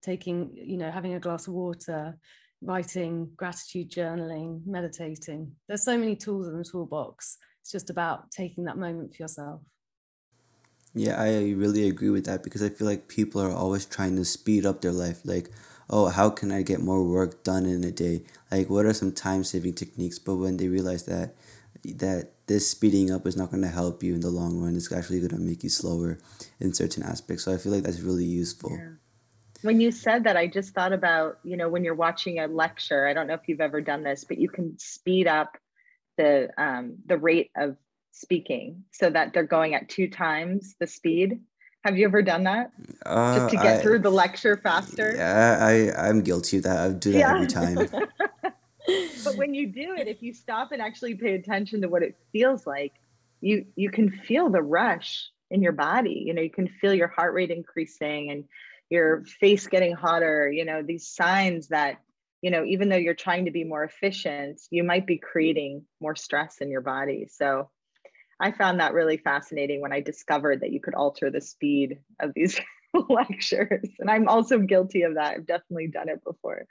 taking, 0.02 0.52
you 0.54 0.78
know, 0.78 0.90
having 0.90 1.14
a 1.14 1.20
glass 1.20 1.46
of 1.46 1.52
water, 1.52 2.18
writing, 2.62 3.30
gratitude 3.36 3.90
journaling, 3.90 4.60
meditating. 4.66 5.52
There's 5.66 5.84
so 5.84 5.96
many 5.96 6.16
tools 6.16 6.48
in 6.48 6.58
the 6.58 6.64
toolbox. 6.64 7.38
It's 7.62 7.72
just 7.72 7.90
about 7.90 8.30
taking 8.30 8.64
that 8.64 8.78
moment 8.78 9.14
for 9.14 9.22
yourself. 9.22 9.60
Yeah, 10.94 11.20
I 11.20 11.52
really 11.52 11.88
agree 11.88 12.10
with 12.10 12.26
that 12.26 12.42
because 12.42 12.62
I 12.62 12.68
feel 12.68 12.86
like 12.86 13.08
people 13.08 13.40
are 13.40 13.52
always 13.52 13.86
trying 13.86 14.16
to 14.16 14.24
speed 14.24 14.66
up 14.66 14.80
their 14.80 14.92
life. 14.92 15.20
Like, 15.24 15.50
oh, 15.88 16.08
how 16.08 16.30
can 16.30 16.50
I 16.50 16.62
get 16.62 16.80
more 16.80 17.04
work 17.04 17.44
done 17.44 17.64
in 17.64 17.84
a 17.84 17.92
day? 17.92 18.24
Like, 18.50 18.68
what 18.68 18.86
are 18.86 18.92
some 18.92 19.12
time 19.12 19.44
saving 19.44 19.74
techniques? 19.74 20.18
But 20.18 20.36
when 20.36 20.56
they 20.56 20.68
realize 20.68 21.04
that 21.04 21.34
that 21.84 22.32
this 22.46 22.68
speeding 22.68 23.10
up 23.10 23.26
is 23.26 23.36
not 23.36 23.50
going 23.50 23.62
to 23.62 23.68
help 23.68 24.02
you 24.02 24.14
in 24.14 24.20
the 24.20 24.28
long 24.28 24.58
run, 24.60 24.76
it's 24.76 24.92
actually 24.92 25.20
going 25.20 25.30
to 25.30 25.38
make 25.38 25.62
you 25.62 25.70
slower 25.70 26.18
in 26.58 26.74
certain 26.74 27.04
aspects. 27.04 27.44
So 27.44 27.54
I 27.54 27.56
feel 27.56 27.72
like 27.72 27.84
that's 27.84 28.00
really 28.00 28.24
useful. 28.24 28.72
Yeah 28.72 28.96
when 29.62 29.80
you 29.80 29.90
said 29.90 30.24
that 30.24 30.36
i 30.36 30.46
just 30.46 30.74
thought 30.74 30.92
about 30.92 31.38
you 31.44 31.56
know 31.56 31.68
when 31.68 31.84
you're 31.84 31.94
watching 31.94 32.38
a 32.38 32.46
lecture 32.46 33.06
i 33.06 33.12
don't 33.12 33.26
know 33.26 33.34
if 33.34 33.46
you've 33.46 33.60
ever 33.60 33.80
done 33.80 34.02
this 34.02 34.24
but 34.24 34.38
you 34.38 34.48
can 34.48 34.78
speed 34.78 35.26
up 35.26 35.56
the 36.20 36.50
um, 36.58 36.96
the 37.06 37.16
rate 37.16 37.50
of 37.56 37.76
speaking 38.12 38.84
so 38.90 39.10
that 39.10 39.32
they're 39.32 39.42
going 39.42 39.74
at 39.74 39.88
two 39.88 40.08
times 40.08 40.76
the 40.78 40.86
speed. 40.86 41.40
Have 41.84 41.96
you 41.96 42.04
ever 42.04 42.20
done 42.20 42.44
that? 42.44 42.72
Uh, 43.06 43.38
just 43.38 43.50
to 43.50 43.56
get 43.56 43.78
I, 43.78 43.82
through 43.82 44.00
the 44.00 44.10
lecture 44.10 44.58
faster? 44.62 45.14
Yeah 45.16 45.58
i 45.60 46.08
i'm 46.08 46.20
guilty 46.20 46.58
of 46.58 46.64
that. 46.64 46.78
I 46.78 46.92
do 46.92 47.12
that 47.12 47.18
yeah. 47.18 47.34
every 47.34 47.46
time. 47.46 47.88
But 49.22 49.36
when 49.36 49.54
you 49.54 49.68
do 49.68 49.94
it 49.94 50.08
if 50.08 50.20
you 50.20 50.34
stop 50.34 50.72
and 50.72 50.82
actually 50.82 51.14
pay 51.14 51.34
attention 51.34 51.82
to 51.82 51.88
what 51.88 52.02
it 52.02 52.16
feels 52.32 52.66
like 52.66 52.94
you 53.40 53.66
you 53.76 53.90
can 53.90 54.10
feel 54.10 54.50
the 54.50 54.62
rush 54.62 55.28
in 55.50 55.62
your 55.62 55.72
body. 55.72 56.24
You 56.26 56.34
know 56.34 56.42
you 56.42 56.50
can 56.50 56.68
feel 56.80 56.92
your 56.92 57.08
heart 57.08 57.32
rate 57.34 57.50
increasing 57.50 58.30
and 58.30 58.44
your 58.90 59.24
face 59.24 59.68
getting 59.68 59.94
hotter, 59.94 60.50
you 60.50 60.64
know, 60.64 60.82
these 60.82 61.08
signs 61.08 61.68
that, 61.68 62.00
you 62.42 62.50
know, 62.50 62.64
even 62.64 62.88
though 62.88 62.96
you're 62.96 63.14
trying 63.14 63.44
to 63.44 63.50
be 63.50 63.64
more 63.64 63.84
efficient, 63.84 64.60
you 64.70 64.82
might 64.82 65.06
be 65.06 65.16
creating 65.16 65.84
more 66.00 66.16
stress 66.16 66.58
in 66.58 66.70
your 66.70 66.80
body. 66.80 67.28
So 67.30 67.70
I 68.40 68.52
found 68.52 68.80
that 68.80 68.92
really 68.92 69.18
fascinating 69.18 69.80
when 69.80 69.92
I 69.92 70.00
discovered 70.00 70.60
that 70.60 70.72
you 70.72 70.80
could 70.80 70.94
alter 70.94 71.30
the 71.30 71.40
speed 71.40 71.98
of 72.20 72.32
these 72.34 72.60
lectures. 73.08 73.88
And 73.98 74.10
I'm 74.10 74.28
also 74.28 74.58
guilty 74.58 75.02
of 75.02 75.14
that. 75.14 75.36
I've 75.36 75.46
definitely 75.46 75.88
done 75.88 76.08
it 76.08 76.24
before. 76.24 76.66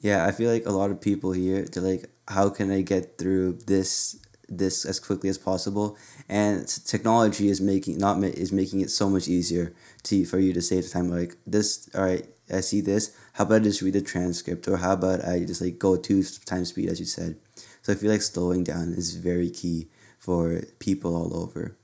Yeah, 0.00 0.24
I 0.24 0.32
feel 0.32 0.50
like 0.50 0.66
a 0.66 0.72
lot 0.72 0.90
of 0.90 1.00
people 1.00 1.32
here, 1.32 1.64
they're 1.64 1.82
like, 1.82 2.10
how 2.28 2.48
can 2.48 2.70
I 2.70 2.82
get 2.82 3.18
through 3.18 3.58
this 3.66 4.20
this 4.50 4.84
as 4.84 4.98
quickly 4.98 5.30
as 5.30 5.38
possible, 5.38 5.96
and 6.28 6.66
technology 6.66 7.48
is 7.48 7.60
making 7.60 7.98
not 7.98 8.22
is 8.24 8.52
making 8.52 8.80
it 8.80 8.90
so 8.90 9.08
much 9.08 9.28
easier 9.28 9.72
to 10.02 10.24
for 10.24 10.38
you 10.38 10.52
to 10.52 10.60
save 10.60 10.90
time. 10.90 11.08
Like 11.08 11.36
this, 11.46 11.88
all 11.94 12.02
right, 12.02 12.26
I 12.52 12.60
see 12.60 12.80
this. 12.80 13.16
How 13.34 13.44
about 13.44 13.62
I 13.62 13.64
just 13.64 13.82
read 13.82 13.94
the 13.94 14.02
transcript, 14.02 14.66
or 14.66 14.78
how 14.78 14.94
about 14.94 15.24
I 15.24 15.44
just 15.44 15.60
like 15.62 15.78
go 15.78 15.96
two 15.96 16.24
times 16.44 16.70
speed, 16.70 16.88
as 16.88 16.98
you 16.98 17.06
said. 17.06 17.36
So 17.82 17.92
I 17.92 17.96
feel 17.96 18.10
like 18.10 18.22
slowing 18.22 18.64
down 18.64 18.92
is 18.92 19.14
very 19.14 19.50
key 19.50 19.88
for 20.18 20.62
people 20.80 21.16
all 21.16 21.34
over. 21.34 21.76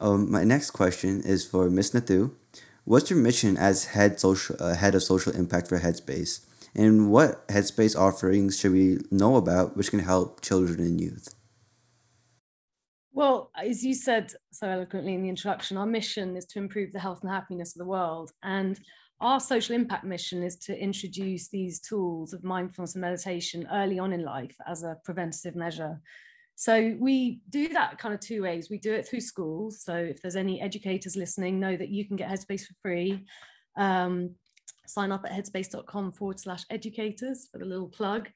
Um, 0.00 0.30
my 0.30 0.44
next 0.44 0.72
question 0.72 1.22
is 1.22 1.46
for 1.46 1.70
Miss 1.70 1.92
Nathu. 1.92 2.32
What's 2.84 3.10
your 3.10 3.18
mission 3.18 3.56
as 3.56 3.86
head 3.86 4.20
social 4.20 4.56
uh, 4.58 4.74
head 4.74 4.94
of 4.94 5.02
social 5.02 5.32
impact 5.32 5.68
for 5.68 5.78
Headspace, 5.78 6.40
and 6.74 7.10
what 7.10 7.46
Headspace 7.48 7.96
offerings 7.98 8.58
should 8.58 8.72
we 8.72 8.98
know 9.10 9.36
about 9.36 9.76
which 9.76 9.90
can 9.90 10.00
help 10.00 10.40
children 10.42 10.80
and 10.80 11.00
youth? 11.00 11.35
Well, 13.16 13.50
as 13.56 13.84
you 13.84 13.94
said 13.94 14.32
so 14.52 14.68
eloquently 14.68 15.14
in 15.14 15.22
the 15.22 15.28
introduction, 15.28 15.76
our 15.76 15.86
mission 15.86 16.36
is 16.36 16.44
to 16.46 16.60
improve 16.60 16.92
the 16.92 17.00
health 17.00 17.22
and 17.22 17.32
happiness 17.32 17.74
of 17.74 17.80
the 17.80 17.86
world, 17.86 18.30
and 18.44 18.78
our 19.20 19.40
social 19.40 19.74
impact 19.74 20.04
mission 20.04 20.44
is 20.44 20.56
to 20.66 20.78
introduce 20.78 21.48
these 21.48 21.80
tools 21.80 22.32
of 22.32 22.44
mindfulness 22.44 22.94
and 22.94 23.00
meditation 23.00 23.66
early 23.72 23.98
on 23.98 24.12
in 24.12 24.22
life 24.22 24.54
as 24.68 24.84
a 24.84 24.98
preventative 25.04 25.56
measure 25.56 26.00
so 26.56 26.96
we 26.98 27.40
do 27.50 27.68
that 27.68 27.98
kind 27.98 28.14
of 28.14 28.20
two 28.20 28.42
ways. 28.42 28.70
We 28.70 28.78
do 28.78 28.94
it 28.94 29.06
through 29.06 29.20
schools. 29.20 29.82
So 29.82 29.94
if 29.94 30.22
there's 30.22 30.36
any 30.36 30.60
educators 30.60 31.14
listening, 31.14 31.60
know 31.60 31.76
that 31.76 31.90
you 31.90 32.06
can 32.06 32.16
get 32.16 32.30
Headspace 32.30 32.64
for 32.64 32.74
free. 32.80 33.26
Um, 33.76 34.34
sign 34.88 35.12
up 35.12 35.24
at 35.24 35.32
headspace.com 35.32 36.12
forward 36.12 36.40
slash 36.40 36.64
educators 36.70 37.48
for 37.50 37.58
the 37.58 37.64
little 37.64 37.88
plug. 37.88 38.28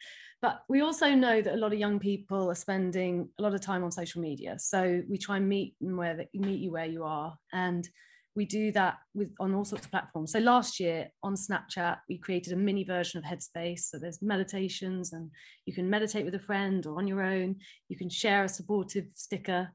But 0.42 0.62
we 0.68 0.80
also 0.80 1.14
know 1.14 1.42
that 1.42 1.54
a 1.54 1.58
lot 1.58 1.72
of 1.72 1.78
young 1.78 1.98
people 1.98 2.50
are 2.50 2.54
spending 2.54 3.28
a 3.38 3.42
lot 3.42 3.54
of 3.54 3.60
time 3.60 3.84
on 3.84 3.92
social 3.92 4.22
media. 4.22 4.56
So 4.58 5.02
we 5.08 5.18
try 5.18 5.36
and 5.36 5.48
meet 5.48 5.74
where 5.80 6.16
they, 6.16 6.28
meet 6.38 6.60
you 6.60 6.72
where 6.72 6.86
you 6.86 7.04
are. 7.04 7.36
And 7.52 7.86
we 8.36 8.46
do 8.46 8.72
that 8.72 8.98
with 9.12 9.28
on 9.40 9.54
all 9.54 9.64
sorts 9.64 9.84
of 9.84 9.90
platforms. 9.90 10.32
So 10.32 10.38
last 10.38 10.80
year 10.80 11.08
on 11.22 11.34
Snapchat, 11.34 11.98
we 12.08 12.16
created 12.16 12.52
a 12.52 12.56
mini 12.56 12.84
version 12.84 13.18
of 13.18 13.24
Headspace. 13.24 13.80
So 13.80 13.98
there's 13.98 14.22
meditations, 14.22 15.12
and 15.12 15.30
you 15.66 15.74
can 15.74 15.90
meditate 15.90 16.24
with 16.24 16.34
a 16.36 16.40
friend 16.40 16.86
or 16.86 16.96
on 16.98 17.06
your 17.06 17.22
own. 17.22 17.56
You 17.88 17.98
can 17.98 18.08
share 18.08 18.44
a 18.44 18.48
supportive 18.48 19.06
sticker. 19.14 19.68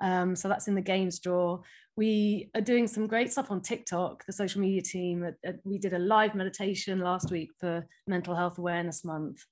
Um, 0.00 0.36
so 0.36 0.48
that's 0.48 0.68
in 0.68 0.74
the 0.74 0.80
games 0.80 1.18
drawer. 1.18 1.62
We 1.96 2.50
are 2.54 2.60
doing 2.60 2.86
some 2.86 3.06
great 3.06 3.32
stuff 3.32 3.50
on 3.50 3.62
TikTok. 3.62 4.24
The 4.26 4.32
social 4.32 4.60
media 4.60 4.82
team, 4.82 5.24
uh, 5.24 5.48
uh, 5.48 5.52
we 5.64 5.78
did 5.78 5.94
a 5.94 5.98
live 5.98 6.34
meditation 6.34 7.00
last 7.00 7.30
week 7.30 7.50
for 7.58 7.86
Mental 8.06 8.34
Health 8.34 8.58
Awareness 8.58 9.04
Month, 9.04 9.44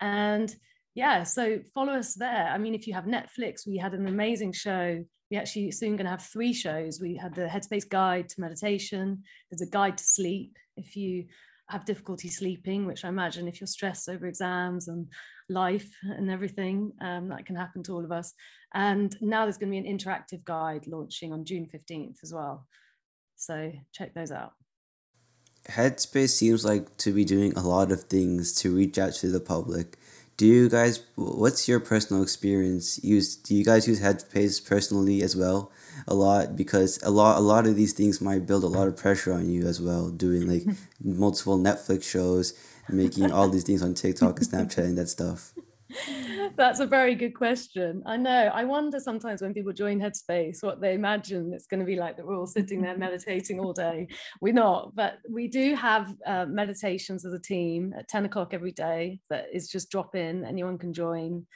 and 0.00 0.54
yeah, 0.94 1.22
so 1.22 1.60
follow 1.72 1.94
us 1.94 2.14
there. 2.14 2.48
I 2.52 2.58
mean, 2.58 2.74
if 2.74 2.86
you 2.86 2.94
have 2.94 3.04
Netflix, 3.04 3.66
we 3.66 3.78
had 3.78 3.94
an 3.94 4.06
amazing 4.06 4.52
show 4.52 5.02
we 5.32 5.38
actually 5.38 5.70
soon 5.70 5.96
going 5.96 6.04
to 6.04 6.10
have 6.10 6.22
three 6.22 6.52
shows. 6.52 7.00
We 7.00 7.16
had 7.16 7.34
the 7.34 7.46
Headspace 7.46 7.88
Guide 7.88 8.28
to 8.28 8.40
Meditation. 8.42 9.22
There's 9.50 9.66
a 9.66 9.70
guide 9.70 9.96
to 9.96 10.04
sleep 10.04 10.58
if 10.76 10.94
you 10.94 11.24
have 11.72 11.84
difficulty 11.86 12.28
sleeping, 12.28 12.86
which 12.86 13.04
I 13.04 13.08
imagine 13.08 13.48
if 13.48 13.60
you're 13.60 13.66
stressed 13.66 14.08
over 14.08 14.26
exams 14.26 14.88
and 14.88 15.08
life 15.48 15.90
and 16.02 16.30
everything, 16.30 16.92
um, 17.00 17.28
that 17.30 17.46
can 17.46 17.56
happen 17.56 17.82
to 17.84 17.94
all 17.94 18.04
of 18.04 18.12
us. 18.12 18.34
And 18.74 19.16
now 19.20 19.44
there's 19.44 19.58
going 19.58 19.72
to 19.72 19.80
be 19.80 19.88
an 19.88 19.98
interactive 19.98 20.44
guide 20.44 20.86
launching 20.86 21.32
on 21.32 21.44
June 21.44 21.66
15th 21.74 22.18
as 22.22 22.32
well. 22.32 22.66
So 23.36 23.72
check 23.92 24.14
those 24.14 24.30
out. 24.30 24.52
Headspace 25.68 26.30
seems 26.30 26.64
like 26.64 26.96
to 26.98 27.12
be 27.12 27.24
doing 27.24 27.52
a 27.54 27.62
lot 27.62 27.90
of 27.90 28.04
things 28.04 28.52
to 28.60 28.74
reach 28.74 28.98
out 28.98 29.14
to 29.14 29.28
the 29.28 29.40
public 29.40 29.96
do 30.36 30.46
you 30.46 30.68
guys 30.68 31.04
what's 31.14 31.68
your 31.68 31.78
personal 31.78 32.22
experience 32.22 33.02
use 33.04 33.36
do 33.36 33.54
you 33.54 33.64
guys 33.64 33.86
use 33.86 34.00
headspace 34.00 34.66
personally 34.66 35.22
as 35.22 35.36
well 35.36 35.70
a 36.08 36.14
lot 36.14 36.56
because 36.56 37.02
a 37.02 37.10
lot 37.10 37.38
a 37.38 37.40
lot 37.40 37.66
of 37.66 37.76
these 37.76 37.92
things 37.92 38.20
might 38.20 38.46
build 38.46 38.64
a 38.64 38.68
lot 38.68 38.88
of 38.88 38.96
pressure 38.96 39.32
on 39.32 39.48
you 39.48 39.66
as 39.66 39.80
well 39.80 40.10
doing 40.10 40.48
like 40.48 40.64
multiple 41.02 41.58
netflix 41.58 42.04
shows 42.04 42.54
making 42.88 43.30
all 43.30 43.48
these 43.48 43.64
things 43.64 43.82
on 43.82 43.94
tiktok 43.94 44.38
and 44.38 44.48
snapchat 44.48 44.84
and 44.84 44.98
that 44.98 45.08
stuff 45.08 45.52
That's 46.56 46.80
a 46.80 46.86
very 46.86 47.14
good 47.14 47.34
question. 47.34 48.02
I 48.06 48.16
know. 48.16 48.50
I 48.52 48.64
wonder 48.64 49.00
sometimes 49.00 49.42
when 49.42 49.54
people 49.54 49.72
join 49.72 50.00
Headspace 50.00 50.62
what 50.62 50.80
they 50.80 50.94
imagine 50.94 51.52
it's 51.52 51.66
going 51.66 51.80
to 51.80 51.86
be 51.86 51.96
like 51.96 52.16
that 52.16 52.26
we're 52.26 52.38
all 52.38 52.46
sitting 52.46 52.82
there 52.82 52.96
meditating 52.96 53.60
all 53.60 53.72
day. 53.72 54.08
We're 54.40 54.54
not, 54.54 54.94
but 54.94 55.18
we 55.28 55.48
do 55.48 55.74
have 55.74 56.14
uh, 56.26 56.46
meditations 56.46 57.24
as 57.24 57.32
a 57.32 57.38
team 57.38 57.94
at 57.96 58.08
10 58.08 58.26
o'clock 58.26 58.54
every 58.54 58.72
day 58.72 59.20
that 59.30 59.46
is 59.52 59.68
just 59.68 59.90
drop 59.90 60.14
in, 60.14 60.44
anyone 60.44 60.78
can 60.78 60.92
join. 60.92 61.46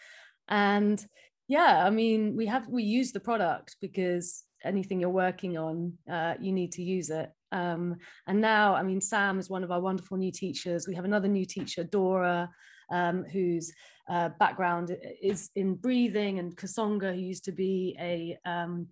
And 0.49 1.05
yeah, 1.49 1.85
I 1.87 1.91
mean, 1.91 2.37
we 2.37 2.47
have, 2.47 2.69
we 2.69 2.83
use 2.83 3.13
the 3.13 3.21
product 3.21 3.77
because 3.81 4.45
anything 4.65 5.01
you're 5.01 5.11
working 5.11 5.57
on, 5.57 5.93
uh, 6.11 6.35
you 6.41 6.53
need 6.53 6.73
to 6.73 6.83
use 6.83 7.11
it. 7.11 7.31
Um, 7.53 7.97
and 8.27 8.41
now, 8.41 8.75
I 8.75 8.83
mean, 8.83 9.01
Sam 9.01 9.39
is 9.39 9.49
one 9.49 9.63
of 9.63 9.71
our 9.71 9.81
wonderful 9.81 10.17
new 10.17 10.33
teachers. 10.33 10.89
We 10.89 10.95
have 10.95 11.05
another 11.05 11.29
new 11.29 11.45
teacher, 11.45 11.85
Dora, 11.85 12.51
um, 12.91 13.25
whose 13.25 13.73
uh, 14.09 14.31
background 14.41 14.97
is 15.23 15.51
in 15.55 15.75
breathing, 15.75 16.39
and 16.39 16.57
Kessonga, 16.57 17.15
who 17.15 17.21
used 17.21 17.45
to 17.45 17.53
be 17.53 17.97
a 18.01 18.39
um, 18.49 18.89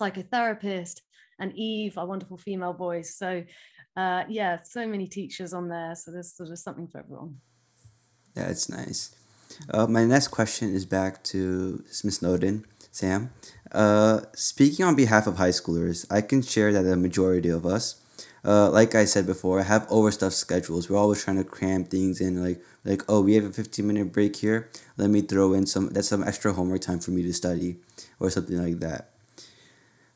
psychotherapist, 0.00 1.00
and 1.38 1.52
Eve, 1.54 1.98
our 1.98 2.06
wonderful 2.06 2.36
female 2.36 2.72
voice. 2.72 3.16
So, 3.16 3.42
uh, 3.96 4.24
yeah, 4.28 4.58
so 4.62 4.86
many 4.86 5.06
teachers 5.06 5.52
on 5.52 5.68
there. 5.68 5.94
So 5.96 6.10
there's 6.10 6.34
sort 6.34 6.50
of 6.50 6.58
something 6.58 6.88
for 6.88 6.98
everyone. 6.98 7.36
Yeah, 8.36 8.48
it's 8.48 8.68
nice. 8.68 9.14
Uh, 9.70 9.86
my 9.86 10.04
next 10.04 10.28
question 10.28 10.74
is 10.74 10.86
back 10.86 11.22
to 11.24 11.82
Ms. 12.04 12.16
Snowden, 12.16 12.64
Sam. 12.92 13.30
Uh, 13.72 14.20
speaking 14.34 14.84
on 14.84 14.94
behalf 14.94 15.26
of 15.26 15.36
high 15.36 15.50
schoolers, 15.50 16.06
I 16.10 16.20
can 16.20 16.42
share 16.42 16.72
that 16.72 16.82
the 16.82 16.96
majority 16.96 17.48
of 17.48 17.66
us 17.66 18.00
uh, 18.46 18.70
like 18.70 18.94
I 18.94 19.04
said 19.04 19.26
before, 19.26 19.62
have 19.64 19.86
overstuffed 19.90 20.36
schedules. 20.36 20.88
We're 20.88 20.96
always 20.98 21.24
trying 21.24 21.38
to 21.38 21.44
cram 21.44 21.84
things 21.84 22.20
in, 22.20 22.42
like 22.42 22.62
like 22.84 23.02
oh, 23.08 23.20
we 23.20 23.34
have 23.34 23.44
a 23.44 23.52
fifteen 23.52 23.88
minute 23.88 24.12
break 24.12 24.36
here. 24.36 24.70
Let 24.96 25.10
me 25.10 25.20
throw 25.20 25.52
in 25.52 25.66
some. 25.66 25.88
That's 25.88 26.08
some 26.08 26.22
extra 26.22 26.52
homework 26.52 26.82
time 26.82 27.00
for 27.00 27.10
me 27.10 27.22
to 27.24 27.32
study, 27.32 27.78
or 28.20 28.30
something 28.30 28.62
like 28.62 28.78
that. 28.80 29.10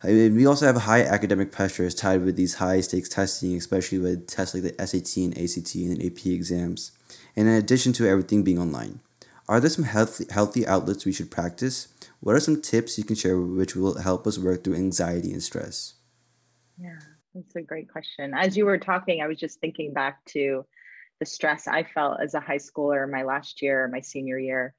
I 0.02 0.08
mean, 0.08 0.36
we 0.36 0.46
also 0.46 0.66
have 0.66 0.76
high 0.76 1.02
academic 1.02 1.50
pressures 1.50 1.94
tied 1.94 2.24
with 2.24 2.36
these 2.36 2.54
high 2.54 2.80
stakes 2.80 3.08
testing, 3.08 3.56
especially 3.56 3.98
with 3.98 4.28
tests 4.28 4.54
like 4.54 4.62
the 4.62 4.86
SAT 4.86 5.16
and 5.16 5.36
ACT 5.36 5.74
and 5.74 6.02
AP 6.02 6.26
exams. 6.26 6.92
And 7.36 7.48
in 7.48 7.54
addition 7.54 7.92
to 7.94 8.08
everything 8.08 8.42
being 8.42 8.58
online, 8.58 9.00
are 9.50 9.60
there 9.60 9.68
some 9.68 9.84
healthy 9.84 10.26
healthy 10.30 10.66
outlets 10.66 11.04
we 11.04 11.12
should 11.12 11.30
practice? 11.30 11.88
What 12.20 12.36
are 12.36 12.40
some 12.40 12.62
tips 12.62 12.96
you 12.96 13.04
can 13.04 13.16
share 13.16 13.38
which 13.38 13.74
will 13.74 13.98
help 13.98 14.26
us 14.26 14.38
work 14.38 14.62
through 14.62 14.76
anxiety 14.76 15.32
and 15.32 15.42
stress? 15.42 15.94
Yeah. 16.78 17.00
That's 17.34 17.56
a 17.56 17.62
great 17.62 17.90
question. 17.90 18.32
As 18.34 18.56
you 18.56 18.64
were 18.64 18.78
talking, 18.78 19.22
I 19.22 19.26
was 19.28 19.38
just 19.38 19.60
thinking 19.60 19.92
back 19.92 20.24
to 20.26 20.64
the 21.20 21.26
stress 21.26 21.68
I 21.68 21.84
felt 21.84 22.20
as 22.20 22.34
a 22.34 22.40
high 22.40 22.58
schooler 22.58 23.08
my 23.08 23.22
last 23.22 23.62
year, 23.62 23.88
my 23.88 24.00
senior 24.00 24.38
year, 24.38 24.74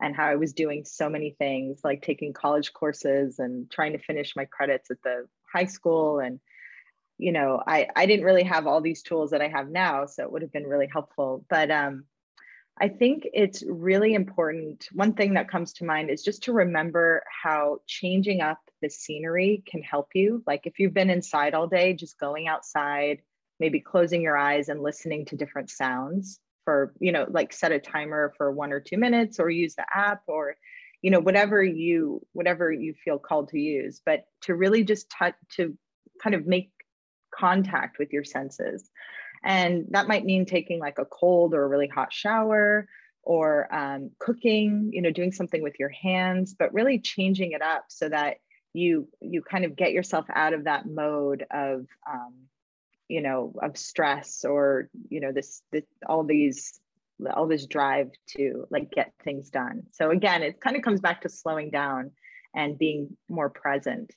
and 0.00 0.16
how 0.16 0.26
I 0.26 0.36
was 0.36 0.52
doing 0.54 0.84
so 0.84 1.10
many 1.10 1.30
things 1.38 1.80
like 1.84 2.00
taking 2.02 2.32
college 2.32 2.72
courses 2.72 3.38
and 3.38 3.70
trying 3.70 3.92
to 3.92 3.98
finish 3.98 4.34
my 4.34 4.46
credits 4.46 4.90
at 4.90 5.02
the 5.02 5.26
high 5.52 5.66
school. 5.66 6.20
And, 6.20 6.40
you 7.18 7.32
know, 7.32 7.62
I, 7.66 7.88
I 7.94 8.06
didn't 8.06 8.24
really 8.24 8.44
have 8.44 8.66
all 8.66 8.80
these 8.80 9.02
tools 9.02 9.30
that 9.32 9.42
I 9.42 9.48
have 9.48 9.68
now. 9.68 10.06
So 10.06 10.22
it 10.22 10.32
would 10.32 10.42
have 10.42 10.52
been 10.52 10.66
really 10.66 10.88
helpful. 10.90 11.44
But 11.50 11.70
um, 11.70 12.04
I 12.80 12.88
think 12.88 13.28
it's 13.34 13.62
really 13.68 14.14
important. 14.14 14.88
One 14.92 15.12
thing 15.12 15.34
that 15.34 15.50
comes 15.50 15.74
to 15.74 15.84
mind 15.84 16.08
is 16.08 16.22
just 16.22 16.44
to 16.44 16.52
remember 16.52 17.22
how 17.42 17.80
changing 17.86 18.40
up 18.40 18.58
the 18.80 18.88
scenery 18.88 19.62
can 19.66 19.82
help 19.82 20.08
you. 20.14 20.42
Like 20.46 20.62
if 20.64 20.78
you've 20.78 20.94
been 20.94 21.10
inside 21.10 21.52
all 21.52 21.66
day, 21.66 21.92
just 21.92 22.18
going 22.18 22.48
outside, 22.48 23.18
maybe 23.58 23.80
closing 23.80 24.22
your 24.22 24.38
eyes 24.38 24.70
and 24.70 24.82
listening 24.82 25.26
to 25.26 25.36
different 25.36 25.68
sounds 25.68 26.40
for, 26.64 26.94
you 26.98 27.12
know, 27.12 27.26
like 27.28 27.52
set 27.52 27.70
a 27.70 27.78
timer 27.78 28.32
for 28.38 28.50
one 28.50 28.72
or 28.72 28.80
two 28.80 28.96
minutes 28.96 29.38
or 29.38 29.50
use 29.50 29.74
the 29.74 29.84
app 29.94 30.22
or, 30.26 30.56
you 31.02 31.10
know, 31.10 31.20
whatever 31.20 31.62
you, 31.62 32.26
whatever 32.32 32.72
you 32.72 32.94
feel 33.04 33.18
called 33.18 33.50
to 33.50 33.58
use, 33.58 34.00
but 34.06 34.24
to 34.42 34.54
really 34.54 34.84
just 34.84 35.14
to 35.56 35.76
kind 36.22 36.34
of 36.34 36.46
make 36.46 36.70
contact 37.34 37.98
with 37.98 38.10
your 38.10 38.24
senses. 38.24 38.90
And 39.42 39.86
that 39.90 40.08
might 40.08 40.24
mean 40.24 40.44
taking 40.44 40.80
like 40.80 40.98
a 40.98 41.04
cold 41.04 41.54
or 41.54 41.64
a 41.64 41.68
really 41.68 41.88
hot 41.88 42.12
shower 42.12 42.86
or 43.22 43.74
um, 43.74 44.10
cooking, 44.18 44.90
you 44.92 45.02
know, 45.02 45.10
doing 45.10 45.32
something 45.32 45.62
with 45.62 45.78
your 45.78 45.90
hands, 45.90 46.54
but 46.58 46.72
really 46.72 46.98
changing 46.98 47.52
it 47.52 47.62
up 47.62 47.84
so 47.88 48.08
that 48.08 48.36
you 48.72 49.08
you 49.20 49.42
kind 49.42 49.64
of 49.64 49.76
get 49.76 49.92
yourself 49.92 50.26
out 50.32 50.52
of 50.52 50.64
that 50.64 50.86
mode 50.86 51.44
of 51.50 51.86
um, 52.08 52.34
you 53.08 53.20
know 53.20 53.52
of 53.60 53.76
stress 53.76 54.44
or 54.44 54.88
you 55.08 55.20
know 55.20 55.32
this, 55.32 55.62
this 55.72 55.84
all 56.06 56.24
these 56.24 56.78
all 57.34 57.46
this 57.46 57.66
drive 57.66 58.10
to 58.28 58.66
like 58.70 58.90
get 58.90 59.12
things 59.24 59.50
done. 59.50 59.82
So 59.92 60.10
again 60.10 60.42
it 60.42 60.60
kind 60.60 60.76
of 60.76 60.82
comes 60.82 61.00
back 61.00 61.22
to 61.22 61.28
slowing 61.28 61.70
down 61.70 62.12
and 62.54 62.78
being 62.78 63.16
more 63.28 63.50
present. 63.50 64.12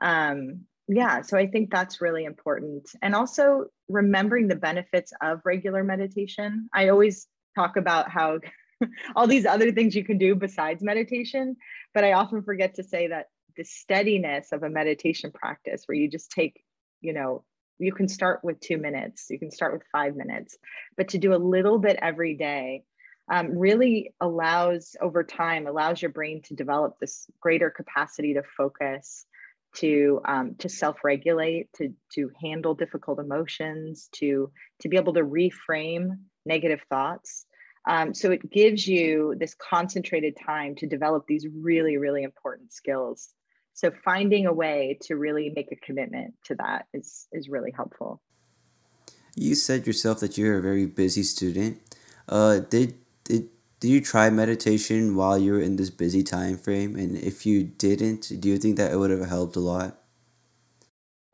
Um, 0.00 0.66
yeah 0.88 1.20
so 1.20 1.36
i 1.36 1.46
think 1.46 1.70
that's 1.70 2.00
really 2.00 2.24
important 2.24 2.90
and 3.02 3.14
also 3.14 3.66
remembering 3.88 4.48
the 4.48 4.56
benefits 4.56 5.12
of 5.22 5.40
regular 5.44 5.84
meditation 5.84 6.68
i 6.74 6.88
always 6.88 7.26
talk 7.56 7.76
about 7.76 8.10
how 8.10 8.38
all 9.16 9.26
these 9.26 9.46
other 9.46 9.72
things 9.72 9.94
you 9.94 10.04
can 10.04 10.18
do 10.18 10.34
besides 10.34 10.82
meditation. 10.82 11.56
But 11.94 12.04
I 12.04 12.12
often 12.12 12.42
forget 12.42 12.74
to 12.74 12.84
say 12.84 13.08
that 13.08 13.26
the 13.56 13.64
steadiness 13.64 14.52
of 14.52 14.62
a 14.62 14.70
meditation 14.70 15.32
practice 15.32 15.84
where 15.86 15.96
you 15.96 16.08
just 16.08 16.30
take, 16.30 16.62
you 17.00 17.12
know, 17.12 17.44
you 17.78 17.92
can 17.92 18.08
start 18.08 18.40
with 18.42 18.60
two 18.60 18.78
minutes, 18.78 19.26
you 19.30 19.38
can 19.38 19.50
start 19.50 19.72
with 19.72 19.82
five 19.92 20.16
minutes, 20.16 20.56
but 20.96 21.08
to 21.08 21.18
do 21.18 21.34
a 21.34 21.36
little 21.36 21.78
bit 21.78 21.98
every 22.00 22.34
day 22.34 22.84
um, 23.30 23.56
really 23.58 24.14
allows 24.20 24.96
over 25.02 25.22
time 25.22 25.66
allows 25.66 26.00
your 26.00 26.10
brain 26.10 26.40
to 26.42 26.54
develop 26.54 26.98
this 26.98 27.26
greater 27.40 27.70
capacity 27.70 28.34
to 28.34 28.42
focus 28.56 29.26
to 29.76 30.20
um, 30.24 30.54
to 30.58 30.68
self-regulate 30.68 31.68
to 31.74 31.94
to 32.14 32.30
handle 32.42 32.74
difficult 32.74 33.18
emotions 33.18 34.08
to 34.12 34.50
to 34.80 34.88
be 34.88 34.96
able 34.96 35.12
to 35.14 35.22
reframe 35.22 36.18
negative 36.46 36.80
thoughts. 36.88 37.46
Um, 37.88 38.12
so 38.12 38.30
it 38.30 38.50
gives 38.50 38.86
you 38.86 39.34
this 39.38 39.54
concentrated 39.54 40.36
time 40.44 40.74
to 40.76 40.86
develop 40.86 41.24
these 41.26 41.46
really 41.62 41.96
really 41.96 42.22
important 42.22 42.72
skills. 42.72 43.28
So 43.74 43.92
finding 44.04 44.46
a 44.46 44.52
way 44.52 44.98
to 45.02 45.14
really 45.16 45.52
make 45.54 45.70
a 45.70 45.76
commitment 45.76 46.34
to 46.46 46.56
that 46.56 46.86
is 46.92 47.28
is 47.32 47.48
really 47.48 47.72
helpful. 47.74 48.20
You 49.36 49.54
said 49.54 49.86
yourself 49.86 50.18
that 50.20 50.36
you're 50.36 50.58
a 50.58 50.62
very 50.62 50.86
busy 50.86 51.22
student. 51.22 51.80
Uh, 52.28 52.58
did 52.58 52.94
did 53.24 53.50
did 53.80 53.88
you 53.88 54.00
try 54.00 54.30
meditation 54.30 55.14
while 55.14 55.38
you 55.38 55.52
were 55.52 55.60
in 55.60 55.76
this 55.76 55.90
busy 55.90 56.22
time 56.22 56.58
frame? 56.58 56.96
And 56.96 57.16
if 57.16 57.46
you 57.46 57.64
didn't 57.64 58.40
do 58.40 58.48
you 58.48 58.58
think 58.58 58.76
that 58.76 58.92
it 58.92 58.96
would 58.96 59.10
have 59.10 59.28
helped 59.28 59.56
a 59.56 59.60
lot? 59.60 59.98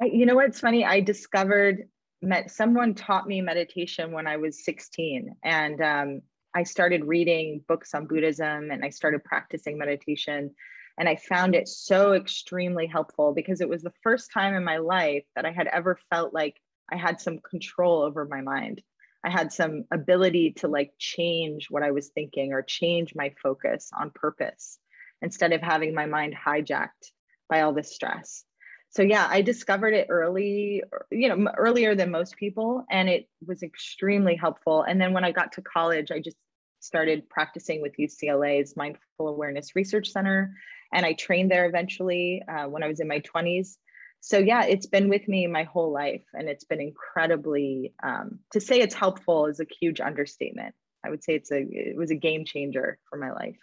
You 0.00 0.26
know 0.26 0.34
what's 0.34 0.60
funny? 0.60 0.84
I 0.84 1.00
discovered 1.00 1.88
met 2.24 2.50
someone 2.50 2.94
taught 2.94 3.26
me 3.26 3.40
meditation 3.40 4.10
when 4.12 4.26
i 4.26 4.36
was 4.36 4.64
16 4.64 5.34
and 5.44 5.80
um, 5.80 6.22
i 6.54 6.62
started 6.62 7.04
reading 7.04 7.62
books 7.68 7.94
on 7.94 8.06
buddhism 8.06 8.70
and 8.70 8.84
i 8.84 8.88
started 8.88 9.22
practicing 9.24 9.78
meditation 9.78 10.50
and 10.98 11.08
i 11.08 11.16
found 11.16 11.54
it 11.54 11.68
so 11.68 12.14
extremely 12.14 12.86
helpful 12.86 13.32
because 13.32 13.60
it 13.60 13.68
was 13.68 13.82
the 13.82 13.92
first 14.02 14.32
time 14.32 14.54
in 14.54 14.64
my 14.64 14.78
life 14.78 15.24
that 15.36 15.44
i 15.44 15.52
had 15.52 15.66
ever 15.68 15.98
felt 16.10 16.32
like 16.32 16.56
i 16.90 16.96
had 16.96 17.20
some 17.20 17.38
control 17.38 18.02
over 18.02 18.24
my 18.24 18.40
mind 18.40 18.82
I 19.24 19.30
had 19.30 19.52
some 19.52 19.84
ability 19.90 20.52
to 20.58 20.68
like 20.68 20.92
change 20.98 21.68
what 21.70 21.82
I 21.82 21.92
was 21.92 22.08
thinking 22.08 22.52
or 22.52 22.62
change 22.62 23.14
my 23.14 23.32
focus 23.42 23.90
on 23.98 24.10
purpose 24.10 24.78
instead 25.22 25.52
of 25.52 25.62
having 25.62 25.94
my 25.94 26.06
mind 26.06 26.34
hijacked 26.34 27.10
by 27.48 27.62
all 27.62 27.72
this 27.72 27.94
stress. 27.94 28.44
So 28.90 29.02
yeah, 29.02 29.26
I 29.28 29.42
discovered 29.42 29.94
it 29.94 30.08
early, 30.10 30.82
you 31.10 31.28
know, 31.28 31.50
earlier 31.56 31.94
than 31.94 32.10
most 32.10 32.36
people 32.36 32.84
and 32.90 33.08
it 33.08 33.28
was 33.44 33.62
extremely 33.62 34.36
helpful. 34.36 34.82
And 34.82 35.00
then 35.00 35.14
when 35.14 35.24
I 35.24 35.32
got 35.32 35.52
to 35.52 35.62
college, 35.62 36.10
I 36.10 36.20
just 36.20 36.36
started 36.80 37.28
practicing 37.30 37.80
with 37.80 37.96
UCLA's 37.98 38.76
Mindful 38.76 39.28
Awareness 39.28 39.74
Research 39.74 40.10
Center 40.10 40.54
and 40.92 41.06
I 41.06 41.14
trained 41.14 41.50
there 41.50 41.66
eventually 41.66 42.42
uh, 42.46 42.68
when 42.68 42.82
I 42.82 42.88
was 42.88 43.00
in 43.00 43.08
my 43.08 43.20
20s 43.20 43.78
so 44.24 44.38
yeah 44.38 44.64
it's 44.64 44.86
been 44.86 45.10
with 45.10 45.28
me 45.28 45.46
my 45.46 45.64
whole 45.64 45.92
life 45.92 46.24
and 46.32 46.48
it's 46.48 46.64
been 46.64 46.80
incredibly 46.80 47.92
um, 48.02 48.38
to 48.52 48.58
say 48.58 48.80
it's 48.80 48.94
helpful 48.94 49.44
is 49.46 49.60
a 49.60 49.66
huge 49.80 50.00
understatement. 50.00 50.74
I 51.04 51.10
would 51.10 51.22
say 51.22 51.34
it's 51.34 51.52
a 51.52 51.60
it 51.60 51.94
was 51.94 52.10
a 52.10 52.14
game 52.14 52.46
changer 52.46 52.98
for 53.10 53.18
my 53.18 53.32
life. 53.32 53.58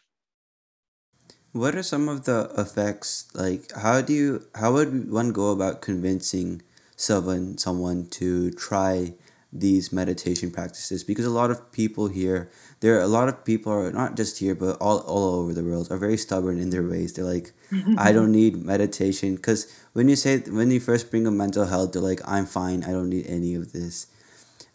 What 1.51 1.73
are 1.73 1.81
some 1.81 2.07
of 2.07 2.25
the 2.25 2.51
effects 2.55 3.27
like 3.33 3.71
how 3.71 4.01
do 4.01 4.13
you 4.13 4.45
how 4.53 4.73
would 4.73 5.11
one 5.11 5.31
go 5.31 5.49
about 5.49 5.81
convincing 5.81 6.61
someone 6.95 7.57
someone 7.57 8.05
to 8.19 8.51
try 8.51 9.15
these 9.53 9.91
meditation 9.91 10.49
practices 10.49 11.03
because 11.03 11.25
a 11.25 11.29
lot 11.29 11.51
of 11.51 11.71
people 11.73 12.07
here 12.07 12.49
there 12.79 12.97
are 12.97 13.01
a 13.01 13.07
lot 13.07 13.27
of 13.27 13.43
people 13.43 13.71
are 13.71 13.91
not 13.91 14.15
just 14.15 14.39
here 14.39 14.55
but 14.55 14.77
all, 14.79 14.99
all 14.99 15.35
over 15.41 15.53
the 15.53 15.63
world 15.63 15.91
are 15.91 15.97
very 15.97 16.17
stubborn 16.17 16.57
in 16.57 16.69
their 16.69 16.87
ways. 16.87 17.13
They're 17.13 17.25
like 17.25 17.51
i 17.97 18.11
don't 18.13 18.31
need 18.31 18.55
meditation. 18.55 19.35
Because 19.35 19.71
when 19.91 20.07
you 20.07 20.15
say 20.15 20.39
when 20.39 20.71
you 20.71 20.79
first 20.79 21.11
bring 21.11 21.27
up 21.27 21.33
mental 21.33 21.65
health 21.65 21.91
they're 21.91 22.01
like 22.01 22.21
i'm 22.25 22.45
fine. 22.45 22.83
I 22.83 22.91
don't 22.91 23.09
need 23.09 23.27
any 23.27 23.55
of 23.55 23.73
this. 23.73 24.07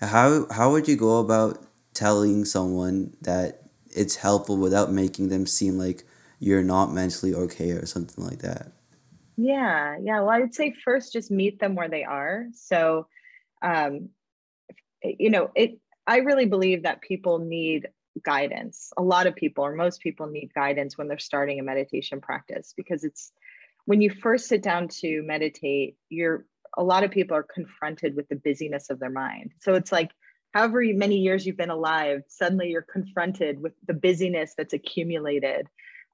How 0.00 0.46
how 0.50 0.70
would 0.72 0.88
you 0.88 0.96
go 0.96 1.20
about 1.20 1.64
telling 1.94 2.44
someone 2.44 3.16
that 3.22 3.62
it's 3.94 4.16
helpful 4.16 4.58
without 4.58 4.92
making 4.92 5.30
them 5.30 5.46
seem 5.46 5.78
like 5.78 6.04
you're 6.38 6.62
not 6.62 6.92
mentally 6.92 7.34
okay 7.34 7.70
or 7.70 7.86
something 7.86 8.22
like 8.22 8.40
that? 8.40 8.72
Yeah 9.38 9.96
yeah. 10.02 10.20
Well 10.20 10.30
i 10.30 10.38
would 10.38 10.54
say 10.54 10.74
first 10.84 11.14
just 11.14 11.30
meet 11.30 11.60
them 11.60 11.74
where 11.74 11.88
they 11.88 12.04
are. 12.04 12.48
So 12.52 13.06
um 13.62 14.10
you 15.18 15.30
know, 15.30 15.50
it 15.54 15.78
I 16.06 16.18
really 16.18 16.46
believe 16.46 16.84
that 16.84 17.00
people 17.00 17.38
need 17.38 17.88
guidance. 18.24 18.92
A 18.96 19.02
lot 19.02 19.26
of 19.26 19.36
people 19.36 19.64
or 19.64 19.74
most 19.74 20.00
people 20.00 20.26
need 20.26 20.54
guidance 20.54 20.96
when 20.96 21.08
they're 21.08 21.18
starting 21.18 21.60
a 21.60 21.62
meditation 21.62 22.20
practice 22.20 22.72
because 22.76 23.04
it's 23.04 23.32
when 23.84 24.00
you 24.00 24.10
first 24.10 24.48
sit 24.48 24.62
down 24.62 24.88
to 24.88 25.22
meditate, 25.22 25.96
you're 26.08 26.44
a 26.76 26.82
lot 26.82 27.04
of 27.04 27.10
people 27.10 27.36
are 27.36 27.42
confronted 27.42 28.16
with 28.16 28.28
the 28.28 28.36
busyness 28.36 28.90
of 28.90 28.98
their 28.98 29.10
mind. 29.10 29.52
So 29.60 29.74
it's 29.74 29.92
like 29.92 30.10
however 30.52 30.82
many 30.94 31.16
years 31.16 31.46
you've 31.46 31.56
been 31.56 31.70
alive, 31.70 32.22
suddenly 32.28 32.68
you're 32.68 32.82
confronted 32.82 33.60
with 33.60 33.72
the 33.86 33.94
busyness 33.94 34.54
that's 34.56 34.74
accumulated 34.74 35.68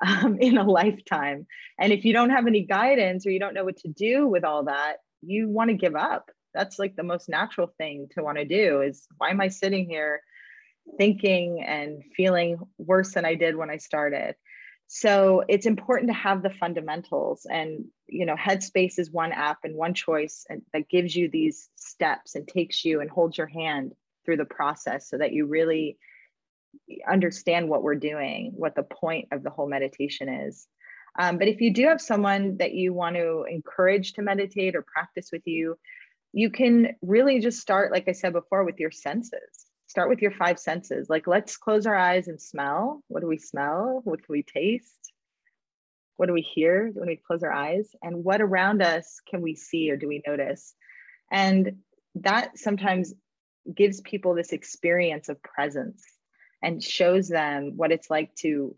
um, 0.07 0.39
in 0.41 0.59
a 0.59 0.65
lifetime. 0.65 1.47
And 1.79 1.93
if 1.93 2.05
you 2.05 2.13
don't 2.13 2.31
have 2.31 2.47
any 2.47 2.65
guidance 2.65 3.27
or 3.27 3.31
you 3.31 3.41
don't 3.41 3.55
know 3.55 3.65
what 3.65 3.79
to 3.79 3.89
do 3.89 4.27
with 4.27 4.45
all 4.45 4.65
that, 4.65 4.97
you 5.23 5.49
want 5.49 5.71
to 5.71 5.77
give 5.77 5.97
up 5.97 6.31
that's 6.55 6.79
like 6.79 6.97
the 6.97 7.03
most 7.03 7.29
natural 7.29 7.73
thing 7.79 8.09
to 8.15 8.23
want 8.23 8.39
to 8.39 8.45
do 8.45 8.83
is 8.83 9.07
why 9.19 9.31
am 9.31 9.41
i 9.41 9.49
sitting 9.49 9.89
here 9.89 10.21
thinking 10.99 11.63
and 11.63 12.03
feeling 12.17 12.59
worse 12.79 13.13
than 13.13 13.25
i 13.25 13.35
did 13.35 13.57
when 13.57 13.71
i 13.71 13.77
started? 13.77 14.35
So 14.95 15.43
it's 15.49 15.65
important 15.65 16.11
to 16.11 16.15
have 16.15 16.43
the 16.43 16.51
fundamentals 16.51 17.47
and 17.51 17.87
you 18.09 18.27
know 18.27 18.37
headspace 18.37 18.99
is 18.99 19.11
one 19.11 19.33
app 19.33 19.61
and 19.65 19.75
one 19.75 19.95
choice 19.95 20.45
and 20.51 20.61
that 20.75 20.91
gives 20.91 21.17
you 21.17 21.31
these 21.31 21.71
steps 21.77 22.35
and 22.35 22.47
takes 22.47 22.85
you 22.85 23.01
and 23.01 23.09
holds 23.09 23.39
your 23.39 23.47
hand 23.47 23.93
through 24.27 24.37
the 24.37 24.45
process 24.45 25.09
so 25.09 25.17
that 25.17 25.33
you 25.33 25.47
really 25.47 25.97
understand 27.11 27.71
what 27.71 27.83
we're 27.83 27.95
doing 27.95 28.53
what 28.55 28.75
the 28.75 28.83
point 28.83 29.29
of 29.33 29.43
the 29.43 29.49
whole 29.49 29.67
meditation 29.67 30.29
is. 30.29 30.67
Um, 31.19 31.39
but 31.39 31.49
if 31.49 31.63
you 31.63 31.73
do 31.73 31.87
have 31.87 32.01
someone 32.03 32.59
that 32.59 32.75
you 32.75 32.93
want 32.93 33.17
to 33.17 33.45
encourage 33.49 34.13
to 34.15 34.23
meditate 34.23 34.77
or 34.77 34.83
practice 34.83 35.31
with 35.33 35.47
you 35.47 35.79
you 36.33 36.51
can 36.51 36.97
really 37.03 37.41
just 37.41 37.61
start, 37.61 37.93
like 37.93 38.09
I 38.09 38.13
said 38.13 38.33
before, 38.33 38.65
with 38.65 38.81
your 38.81 38.91
senses. 38.91 39.67
Start 39.87 40.09
with 40.09 40.23
your 40.23 40.31
five 40.31 40.59
senses. 40.59 41.11
Like, 41.11 41.27
let's 41.27 41.57
close 41.59 41.87
our 41.87 41.97
eyes 41.97 42.29
and 42.29 42.41
smell. 42.41 43.03
What 43.09 43.21
do 43.21 43.27
we 43.27 43.39
smell? 43.39 44.01
What 44.05 44.23
can 44.25 44.33
we 44.33 44.43
taste? 44.43 45.13
What 46.17 46.27
do 46.27 46.33
we 46.33 46.41
hear 46.41 46.91
when 46.95 47.09
we 47.09 47.17
close 47.17 47.43
our 47.43 47.53
eyes? 47.53 47.91
And 48.03 48.25
what 48.25 48.41
around 48.41 48.81
us 48.81 49.21
can 49.29 49.43
we 49.43 49.55
see 49.55 49.91
or 49.91 49.97
do 49.97 50.09
we 50.09 50.23
notice? 50.27 50.75
And 51.31 51.79
that 52.17 52.59
sometimes 52.59 53.13
gives 53.75 54.01
people 54.01 54.35
this 54.35 54.53
experience 54.53 55.29
of 55.29 55.43
presence 55.43 56.05
and 56.63 56.83
shows 56.83 57.29
them 57.29 57.73
what 57.77 57.93
it's 57.93 58.11
like 58.11 58.35
to 58.37 58.75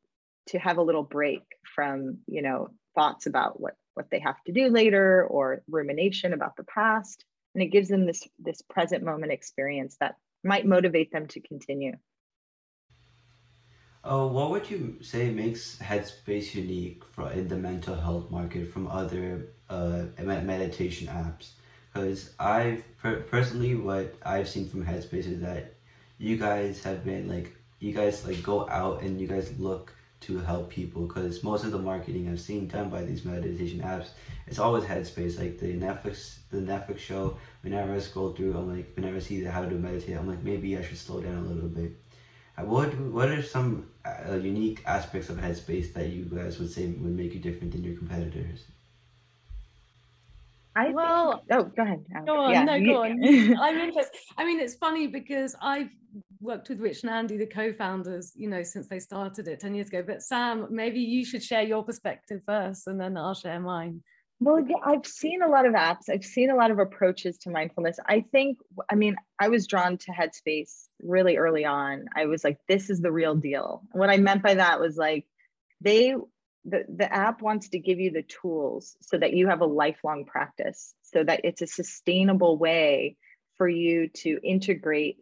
to 0.49 0.59
have 0.59 0.77
a 0.77 0.83
little 0.83 1.03
break 1.03 1.43
from 1.75 2.19
you 2.27 2.43
know 2.43 2.69
thoughts 2.95 3.27
about 3.27 3.59
what 3.59 3.75
what 3.95 4.11
they 4.11 4.19
have 4.19 4.37
to 4.45 4.53
do 4.53 4.69
later 4.69 5.27
or 5.27 5.63
rumination 5.69 6.33
about 6.33 6.57
the 6.57 6.65
past 6.65 7.25
and 7.55 7.63
it 7.63 7.69
gives 7.69 7.89
them 7.89 8.07
this 8.07 8.27
this 8.39 8.63
present 8.63 9.03
moment 9.03 9.33
experience 9.33 9.97
that 10.01 10.17
might 10.43 10.67
motivate 10.67 11.13
them 11.13 11.27
to 11.27 11.41
continue 11.41 11.93
Oh, 14.07 14.27
what 14.27 14.51
would 14.51 14.71
you 14.71 14.99
say 15.01 15.31
makes 15.31 15.79
Headspace 15.79 16.55
unique 16.55 17.03
for, 17.07 17.31
in 17.33 17.49
the 17.49 17.57
mental 17.57 17.95
health 17.95 18.31
market 18.31 18.71
from 18.71 18.87
other 18.87 19.49
uh, 19.71 20.05
meditation 20.19 21.09
apps? 21.09 21.53
Because 21.91 22.35
I've 22.39 22.85
per- 22.99 23.23
personally, 23.23 23.75
what 23.77 24.15
I've 24.23 24.47
seen 24.47 24.69
from 24.69 24.85
Headspace 24.85 25.27
is 25.27 25.41
that 25.41 25.73
you 26.19 26.37
guys 26.37 26.83
have 26.83 27.03
been 27.03 27.29
like, 27.29 27.57
you 27.79 27.95
guys 27.95 28.27
like 28.27 28.43
go 28.43 28.69
out 28.69 29.01
and 29.01 29.19
you 29.19 29.27
guys 29.27 29.51
look 29.59 29.94
to 30.27 30.39
help 30.39 30.71
people 30.71 31.07
because 31.07 31.43
most 31.43 31.65
of 31.65 31.73
the 31.73 31.79
marketing 31.79 32.29
I've 32.29 32.41
seen 32.41 32.67
done 32.67 32.89
by 32.91 33.03
these 33.03 33.25
meditation 33.25 33.81
apps, 33.81 34.09
it's 34.47 34.59
always 34.59 34.85
headspace. 34.85 35.39
Like 35.39 35.59
the 35.59 35.75
Netflix, 35.75 36.39
the 36.51 36.59
Netflix 36.59 36.99
show. 36.99 37.37
Whenever 37.63 37.95
I 37.95 37.99
scroll 37.99 38.33
through, 38.33 38.57
I'm 38.57 38.75
like, 38.75 38.93
whenever 38.95 39.17
I 39.17 39.21
see 39.21 39.43
how 39.45 39.65
to 39.65 39.75
meditate, 39.75 40.17
I'm 40.17 40.29
like, 40.29 40.43
maybe 40.43 40.77
I 40.77 40.83
should 40.83 40.99
slow 40.99 41.21
down 41.21 41.39
a 41.39 41.49
little 41.49 41.69
bit. 41.69 41.93
Uh, 42.57 42.65
what 42.65 42.95
What 42.99 43.29
are 43.29 43.43
some 43.43 43.89
uh, 44.05 44.35
unique 44.35 44.83
aspects 44.87 45.29
of 45.29 45.37
Headspace 45.37 45.93
that 45.95 46.09
you 46.09 46.25
guys 46.25 46.59
would 46.59 46.71
say 46.71 46.87
would 46.87 47.17
make 47.17 47.35
you 47.35 47.41
different 47.41 47.73
than 47.73 47.85
your 47.85 47.97
competitors? 47.97 48.65
I 50.77 50.91
well, 50.91 51.45
think, 51.49 51.61
oh, 51.61 51.65
go 51.77 51.83
ahead. 51.83 52.05
Go 52.27 52.37
on, 52.37 52.53
yeah. 52.53 52.65
no, 52.65 52.81
go 52.81 53.05
on. 53.05 53.13
I'm 53.61 53.79
interested. 53.79 54.19
I 54.37 54.45
mean, 54.45 54.59
it's 54.59 54.75
funny 54.75 55.07
because 55.07 55.55
I've 55.63 55.89
worked 56.41 56.69
with 56.69 56.81
Rich 56.81 57.03
and 57.03 57.11
Andy, 57.11 57.37
the 57.37 57.47
co-founders, 57.47 58.33
you 58.35 58.49
know, 58.49 58.63
since 58.63 58.87
they 58.89 58.99
started 58.99 59.49
it 59.49 59.61
10 59.61 59.75
years 59.75 59.89
ago. 59.89 60.03
But 60.07 60.23
Sam, 60.23 60.67
maybe 60.71 61.01
you 61.01 61.25
should 61.25 61.43
share 61.43 61.63
your 61.63 61.85
perspective 61.85 62.43
first 62.47 62.87
and 62.87 63.01
then 63.01 63.17
I'll 63.17 63.35
share 63.35 63.61
mine. 63.61 64.03
Well, 64.41 64.61
yeah, 64.67 64.77
I've 64.85 65.07
seen 65.07 65.43
a 65.43 65.49
lot 65.49 65.65
of 65.65 65.75
apps. 65.75 66.11
I've 66.11 66.25
seen 66.25 66.51
a 66.51 66.57
lot 66.57 66.71
of 66.71 66.79
approaches 66.79 67.39
to 67.39 67.51
mindfulness. 67.51 67.99
I 68.07 68.25
think, 68.33 68.59
I 68.91 68.95
mean, 68.95 69.17
I 69.39 69.49
was 69.49 69.67
drawn 69.67 69.97
to 69.99 70.13
Headspace 70.13 70.89
really 71.03 71.37
early 71.37 71.65
on. 71.65 72.07
I 72.15 72.27
was 72.27 72.43
like, 72.45 72.59
this 72.69 72.91
is 72.91 73.01
the 73.01 73.13
real 73.13 73.37
deal. 73.37 73.83
And 73.93 74.01
what 74.01 74.11
I 74.11 74.17
meant 74.17 74.43
by 74.43 74.55
that 74.55 74.81
was 74.81 74.97
like, 74.97 75.25
they, 75.81 76.15
the, 76.65 76.85
the 76.95 77.13
app 77.13 77.43
wants 77.43 77.71
to 77.71 77.79
give 77.79 78.01
you 78.01 78.11
the 78.11 78.25
tools 78.25 78.97
so 79.01 79.19
that 79.19 79.35
you 79.35 79.47
have 79.49 79.61
a 79.61 79.67
lifelong 79.67 80.25
practice, 80.25 80.95
so 81.03 81.23
that 81.23 81.43
it's 81.45 81.63
a 81.63 81.67
sustainable 81.67 82.59
way 82.59 83.17
for 83.57 83.69
you 83.69 84.09
to 84.09 84.41
integrate 84.43 85.19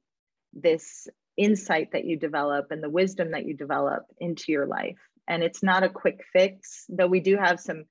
this 0.52 1.08
insight 1.36 1.92
that 1.92 2.04
you 2.04 2.16
develop 2.16 2.70
and 2.70 2.82
the 2.82 2.90
wisdom 2.90 3.32
that 3.32 3.46
you 3.46 3.54
develop 3.54 4.04
into 4.18 4.52
your 4.52 4.66
life. 4.66 4.98
And 5.28 5.42
it's 5.42 5.62
not 5.62 5.84
a 5.84 5.88
quick 5.88 6.20
fix, 6.32 6.84
though 6.88 7.06
we 7.06 7.20
do 7.20 7.36
have 7.36 7.60
some 7.60 7.84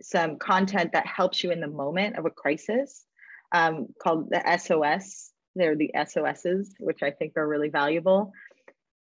some 0.00 0.38
content 0.38 0.92
that 0.92 1.06
helps 1.06 1.42
you 1.42 1.50
in 1.50 1.60
the 1.60 1.66
moment 1.66 2.16
of 2.16 2.24
a 2.24 2.30
crisis 2.30 3.04
um, 3.52 3.88
called 4.00 4.30
the 4.30 4.58
SOS. 4.58 5.32
They're 5.56 5.74
the 5.74 5.90
SOSs, 6.06 6.74
which 6.78 7.02
I 7.02 7.10
think 7.10 7.32
are 7.36 7.46
really 7.46 7.68
valuable. 7.68 8.32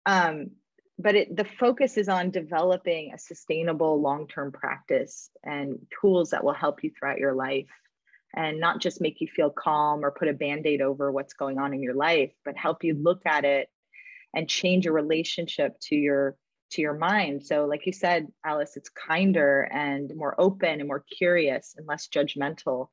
Um, 0.05 0.51
but 0.99 1.15
it, 1.15 1.35
the 1.35 1.45
focus 1.45 1.97
is 1.97 2.09
on 2.09 2.31
developing 2.31 3.13
a 3.13 3.17
sustainable 3.17 4.01
long-term 4.01 4.51
practice 4.51 5.29
and 5.43 5.79
tools 6.01 6.31
that 6.31 6.43
will 6.43 6.53
help 6.53 6.83
you 6.83 6.91
throughout 6.91 7.19
your 7.19 7.33
life 7.33 7.69
and 8.35 8.59
not 8.59 8.79
just 8.79 9.01
make 9.01 9.21
you 9.21 9.27
feel 9.27 9.49
calm 9.49 10.03
or 10.05 10.11
put 10.11 10.27
a 10.27 10.33
band-aid 10.33 10.81
over 10.81 11.11
what's 11.11 11.33
going 11.33 11.57
on 11.57 11.73
in 11.73 11.83
your 11.83 11.95
life 11.95 12.31
but 12.45 12.57
help 12.57 12.83
you 12.83 12.93
look 12.93 13.21
at 13.25 13.45
it 13.45 13.69
and 14.33 14.47
change 14.47 14.85
your 14.85 14.93
relationship 14.93 15.77
to 15.81 15.95
your 15.95 16.37
to 16.71 16.81
your 16.81 16.93
mind. 16.93 17.43
So, 17.45 17.65
like 17.65 17.85
you 17.85 17.93
said, 17.93 18.27
Alice, 18.45 18.77
it's 18.77 18.89
kinder 18.89 19.69
and 19.71 20.11
more 20.15 20.39
open 20.39 20.79
and 20.79 20.87
more 20.87 21.03
curious 21.17 21.75
and 21.77 21.85
less 21.87 22.07
judgmental. 22.07 22.87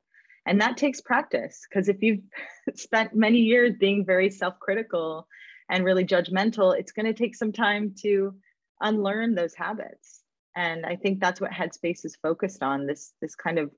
And 0.47 0.61
that 0.61 0.77
takes 0.77 1.01
practice 1.01 1.67
because 1.69 1.89
if 1.89 2.03
you've 2.03 2.23
spent 2.75 3.15
many 3.15 3.39
years 3.39 3.75
being 3.79 4.05
very 4.05 4.31
self 4.31 4.59
critical 4.59 5.27
and 5.69 5.85
really 5.85 6.05
judgmental, 6.05 6.79
it's 6.79 6.93
going 6.93 7.07
to 7.07 7.15
take 7.15 7.37
some 7.37 7.53
time 7.53 7.95
to 8.03 8.35
unlearn 8.81 9.35
those 9.35 9.55
habits. 9.55 10.23
And 10.57 10.85
I 10.85 10.97
think 10.97 11.21
that's 11.21 11.41
what 11.41 11.53
Headspace 11.53 12.05
is 12.05 12.17
focused 12.17 12.63
on 12.63 12.87
this, 12.87 13.13
this 13.21 13.37
kind 13.37 13.59
of 13.59 13.71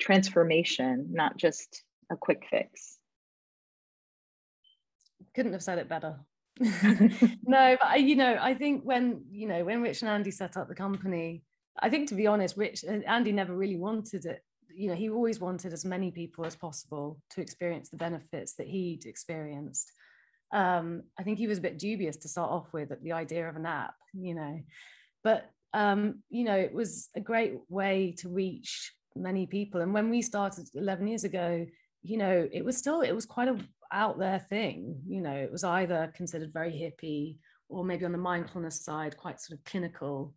transformation, 0.00 1.08
not 1.12 1.36
just 1.36 1.84
a 2.10 2.16
quick 2.16 2.44
fix. 2.50 2.98
Couldn't 5.34 5.52
have 5.52 5.62
said 5.62 5.78
it 5.78 5.88
better. 5.88 6.16
no, 6.58 7.76
but 7.80 7.86
I, 7.86 7.96
you 7.96 8.16
know, 8.16 8.36
I 8.40 8.54
think 8.54 8.82
when 8.82 9.22
you 9.30 9.46
know 9.46 9.64
when 9.64 9.82
Rich 9.82 10.02
and 10.02 10.10
Andy 10.10 10.30
set 10.30 10.56
up 10.56 10.68
the 10.68 10.74
company, 10.74 11.42
I 11.78 11.88
think 11.88 12.08
to 12.08 12.14
be 12.14 12.26
honest, 12.26 12.56
Rich 12.56 12.84
and 12.84 13.04
uh, 13.04 13.08
Andy 13.08 13.32
never 13.32 13.54
really 13.54 13.76
wanted 13.76 14.26
it. 14.26 14.42
You 14.74 14.88
know, 14.88 14.94
he 14.94 15.08
always 15.08 15.40
wanted 15.40 15.72
as 15.72 15.84
many 15.84 16.10
people 16.10 16.44
as 16.44 16.56
possible 16.56 17.20
to 17.30 17.40
experience 17.40 17.88
the 17.88 17.96
benefits 17.96 18.54
that 18.54 18.66
he'd 18.66 19.06
experienced. 19.06 19.92
Um, 20.52 21.04
I 21.18 21.22
think 21.22 21.38
he 21.38 21.46
was 21.46 21.58
a 21.58 21.62
bit 21.62 21.78
dubious 21.78 22.16
to 22.18 22.28
start 22.28 22.50
off 22.50 22.72
with 22.72 22.90
at 22.90 23.02
the 23.02 23.12
idea 23.12 23.48
of 23.48 23.56
an 23.56 23.66
app, 23.66 23.94
you 24.12 24.34
know, 24.34 24.60
but 25.22 25.48
um, 25.72 26.22
you 26.28 26.44
know, 26.44 26.56
it 26.56 26.74
was 26.74 27.08
a 27.14 27.20
great 27.20 27.54
way 27.68 28.14
to 28.18 28.28
reach 28.28 28.92
many 29.16 29.46
people. 29.46 29.80
And 29.80 29.92
when 29.92 30.10
we 30.10 30.22
started 30.22 30.68
11 30.74 31.06
years 31.06 31.24
ago, 31.24 31.66
you 32.02 32.16
know, 32.16 32.48
it 32.52 32.64
was 32.64 32.76
still 32.76 33.02
it 33.02 33.12
was 33.12 33.26
quite 33.26 33.48
a 33.48 33.58
out 33.92 34.18
there 34.18 34.38
thing. 34.38 35.00
You 35.06 35.20
know, 35.20 35.34
it 35.34 35.50
was 35.50 35.64
either 35.64 36.12
considered 36.16 36.52
very 36.52 36.72
hippie 36.72 37.36
or 37.68 37.84
maybe 37.84 38.04
on 38.04 38.12
the 38.12 38.18
mindfulness 38.18 38.84
side, 38.84 39.16
quite 39.16 39.40
sort 39.40 39.58
of 39.58 39.64
clinical. 39.64 40.34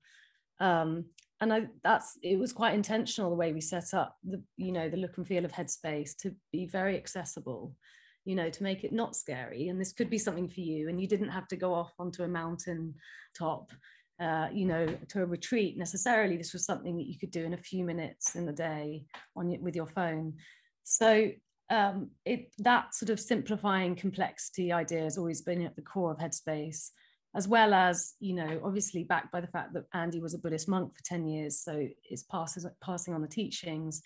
Um, 0.59 1.05
and 1.41 1.53
I, 1.53 1.67
that's 1.83 2.17
it 2.21 2.39
was 2.39 2.53
quite 2.53 2.73
intentional 2.73 3.29
the 3.29 3.35
way 3.35 3.51
we 3.51 3.59
set 3.59 3.93
up 3.93 4.17
the 4.23 4.41
you 4.55 4.71
know 4.71 4.87
the 4.87 4.97
look 4.97 5.17
and 5.17 5.27
feel 5.27 5.43
of 5.43 5.51
Headspace 5.51 6.15
to 6.21 6.33
be 6.51 6.67
very 6.67 6.95
accessible, 6.95 7.75
you 8.23 8.35
know, 8.35 8.49
to 8.49 8.63
make 8.63 8.83
it 8.83 8.93
not 8.93 9.15
scary. 9.15 9.67
And 9.67 9.79
this 9.79 9.91
could 9.91 10.09
be 10.09 10.17
something 10.17 10.47
for 10.47 10.61
you, 10.61 10.89
and 10.89 11.01
you 11.01 11.07
didn't 11.07 11.29
have 11.29 11.47
to 11.49 11.57
go 11.57 11.73
off 11.73 11.93
onto 11.99 12.23
a 12.23 12.27
mountain 12.27 12.93
top. 13.37 13.71
Uh, 14.19 14.47
you 14.53 14.65
know, 14.65 14.85
to 15.09 15.23
a 15.23 15.25
retreat 15.25 15.75
necessarily. 15.75 16.37
This 16.37 16.53
was 16.53 16.65
something 16.65 16.95
that 16.97 17.07
you 17.07 17.17
could 17.17 17.31
do 17.31 17.43
in 17.43 17.55
a 17.55 17.57
few 17.57 17.83
minutes 17.83 18.35
in 18.35 18.45
the 18.45 18.53
day 18.53 19.05
on 19.35 19.57
with 19.59 19.75
your 19.75 19.87
phone. 19.87 20.35
So 20.83 21.31
um, 21.69 22.11
it, 22.25 22.51
that 22.59 22.93
sort 22.93 23.09
of 23.09 23.19
simplifying 23.19 23.95
complexity 23.95 24.71
idea 24.71 25.03
has 25.03 25.17
always 25.17 25.41
been 25.41 25.63
at 25.63 25.75
the 25.75 25.81
core 25.81 26.11
of 26.11 26.19
Headspace, 26.19 26.89
as 27.35 27.47
well 27.47 27.73
as, 27.73 28.13
you 28.19 28.33
know, 28.33 28.61
obviously 28.63 29.03
backed 29.03 29.31
by 29.31 29.41
the 29.41 29.47
fact 29.47 29.73
that 29.73 29.85
Andy 29.93 30.19
was 30.19 30.33
a 30.33 30.39
Buddhist 30.39 30.67
monk 30.67 30.95
for 30.95 31.03
10 31.03 31.27
years, 31.27 31.61
so 31.61 31.87
it's 32.09 32.23
passes, 32.23 32.67
passing 32.83 33.13
on 33.13 33.21
the 33.21 33.27
teachings. 33.27 34.01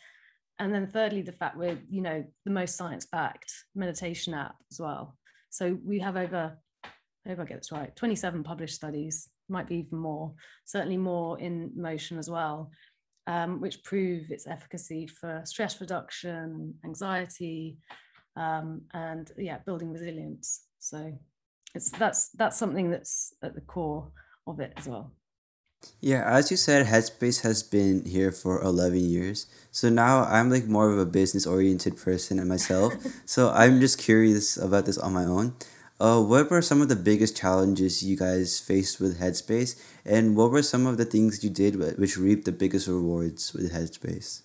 And 0.59 0.73
then 0.73 0.87
thirdly, 0.87 1.21
the 1.21 1.33
fact 1.33 1.57
we're, 1.57 1.79
you 1.89 2.01
know, 2.01 2.23
the 2.45 2.51
most 2.51 2.77
science-backed 2.77 3.51
meditation 3.75 4.33
app 4.33 4.55
as 4.71 4.79
well. 4.79 5.17
So 5.49 5.77
we 5.83 5.99
have 5.99 6.15
over, 6.15 6.57
I 6.83 7.29
hope 7.29 7.39
I 7.39 7.45
get 7.45 7.57
this 7.57 7.71
right, 7.71 7.95
27 7.95 8.43
published 8.43 8.75
studies, 8.75 9.29
might 9.49 9.67
be 9.67 9.77
even 9.77 9.97
more, 9.97 10.33
certainly 10.65 10.97
more 10.97 11.39
in 11.39 11.71
motion 11.75 12.17
as 12.17 12.29
well 12.29 12.71
um, 13.27 13.59
which 13.59 13.83
prove 13.83 14.31
its 14.31 14.47
efficacy 14.47 15.05
for 15.05 15.41
stress 15.45 15.79
reduction, 15.81 16.73
anxiety, 16.85 17.77
um, 18.35 18.81
and 18.93 19.31
yeah, 19.37 19.59
building 19.65 19.91
resilience. 19.91 20.63
So 20.79 21.13
it's 21.75 21.91
that's 21.91 22.29
that's 22.29 22.57
something 22.57 22.89
that's 22.89 23.33
at 23.43 23.53
the 23.53 23.61
core 23.61 24.09
of 24.47 24.59
it 24.61 24.73
as 24.77 24.87
well. 24.87 25.11
Yeah, 26.01 26.23
as 26.25 26.49
you 26.49 26.57
said, 26.57 26.87
Headspace 26.87 27.41
has 27.41 27.61
been 27.61 28.03
here 28.03 28.31
for 28.31 28.61
11 28.63 28.99
years. 28.99 29.45
So 29.71 29.89
now 29.89 30.23
I'm 30.23 30.49
like 30.49 30.65
more 30.65 30.91
of 30.91 30.97
a 30.97 31.05
business 31.05 31.45
oriented 31.45 31.97
person 31.97 32.39
and 32.39 32.49
myself. 32.49 32.93
so 33.25 33.51
I'm 33.51 33.79
just 33.79 33.99
curious 33.99 34.57
about 34.57 34.85
this 34.87 34.97
on 34.97 35.13
my 35.13 35.25
own. 35.25 35.53
Uh, 35.99 36.21
what 36.21 36.51
were 36.51 36.61
some 36.61 36.81
of 36.81 36.89
the 36.89 36.95
biggest 36.95 37.35
challenges 37.35 38.03
you 38.03 38.15
guys 38.15 38.59
faced 38.59 38.99
with 38.99 39.19
Headspace, 39.19 39.81
and 40.05 40.35
what 40.35 40.51
were 40.51 40.61
some 40.61 40.85
of 40.85 40.97
the 40.97 41.05
things 41.05 41.43
you 41.43 41.49
did 41.49 41.75
which 41.97 42.17
reaped 42.17 42.45
the 42.45 42.51
biggest 42.51 42.87
rewards 42.87 43.51
with 43.53 43.73
Headspace? 43.73 44.43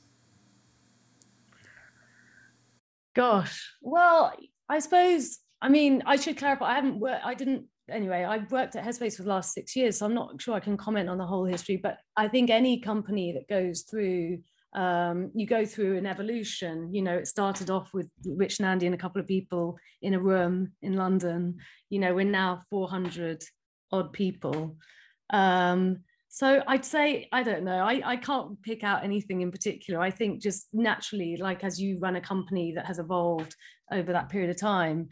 Gosh, 3.14 3.74
well, 3.82 4.32
I 4.68 4.78
suppose 4.78 5.38
I 5.60 5.68
mean 5.68 6.02
I 6.06 6.16
should 6.16 6.38
clarify. 6.38 6.70
I 6.70 6.74
haven't 6.74 7.00
worked. 7.00 7.24
I 7.24 7.34
didn't 7.34 7.66
anyway. 7.90 8.24
I've 8.24 8.50
worked 8.50 8.74
at 8.74 8.84
Headspace 8.84 9.16
for 9.16 9.22
the 9.22 9.28
last 9.28 9.52
six 9.52 9.76
years, 9.76 9.98
so 9.98 10.06
I'm 10.06 10.14
not 10.14 10.40
sure 10.40 10.54
I 10.54 10.60
can 10.60 10.78
comment 10.78 11.10
on 11.10 11.18
the 11.18 11.26
whole 11.26 11.44
history. 11.44 11.76
But 11.76 11.98
I 12.16 12.28
think 12.28 12.48
any 12.48 12.80
company 12.80 13.32
that 13.32 13.54
goes 13.54 13.82
through 13.82 14.38
um, 14.74 15.30
you 15.34 15.46
go 15.46 15.64
through 15.64 15.98
an 15.98 16.06
evolution. 16.06 16.94
You 16.94 17.02
know, 17.02 17.16
it 17.16 17.28
started 17.28 17.70
off 17.70 17.92
with 17.92 18.08
Rich 18.24 18.58
and 18.58 18.66
Andy 18.66 18.86
and 18.86 18.94
a 18.94 18.98
couple 18.98 19.20
of 19.20 19.26
people 19.26 19.76
in 20.00 20.14
a 20.14 20.20
room 20.20 20.72
in 20.82 20.96
London. 20.96 21.58
You 21.90 21.98
know, 21.98 22.14
we're 22.14 22.24
now 22.24 22.62
400 22.70 23.42
odd 23.90 24.12
people. 24.12 24.76
Um, 25.30 25.98
so 26.28 26.62
I'd 26.66 26.84
say, 26.84 27.28
I 27.30 27.42
don't 27.42 27.64
know, 27.64 27.84
I, 27.84 28.00
I 28.04 28.16
can't 28.16 28.60
pick 28.62 28.82
out 28.82 29.04
anything 29.04 29.42
in 29.42 29.50
particular. 29.50 30.00
I 30.00 30.10
think 30.10 30.40
just 30.40 30.68
naturally, 30.72 31.36
like 31.36 31.62
as 31.62 31.78
you 31.78 31.98
run 31.98 32.16
a 32.16 32.22
company 32.22 32.72
that 32.72 32.86
has 32.86 32.98
evolved 32.98 33.54
over 33.90 34.12
that 34.12 34.30
period 34.30 34.48
of 34.48 34.56
time, 34.56 35.08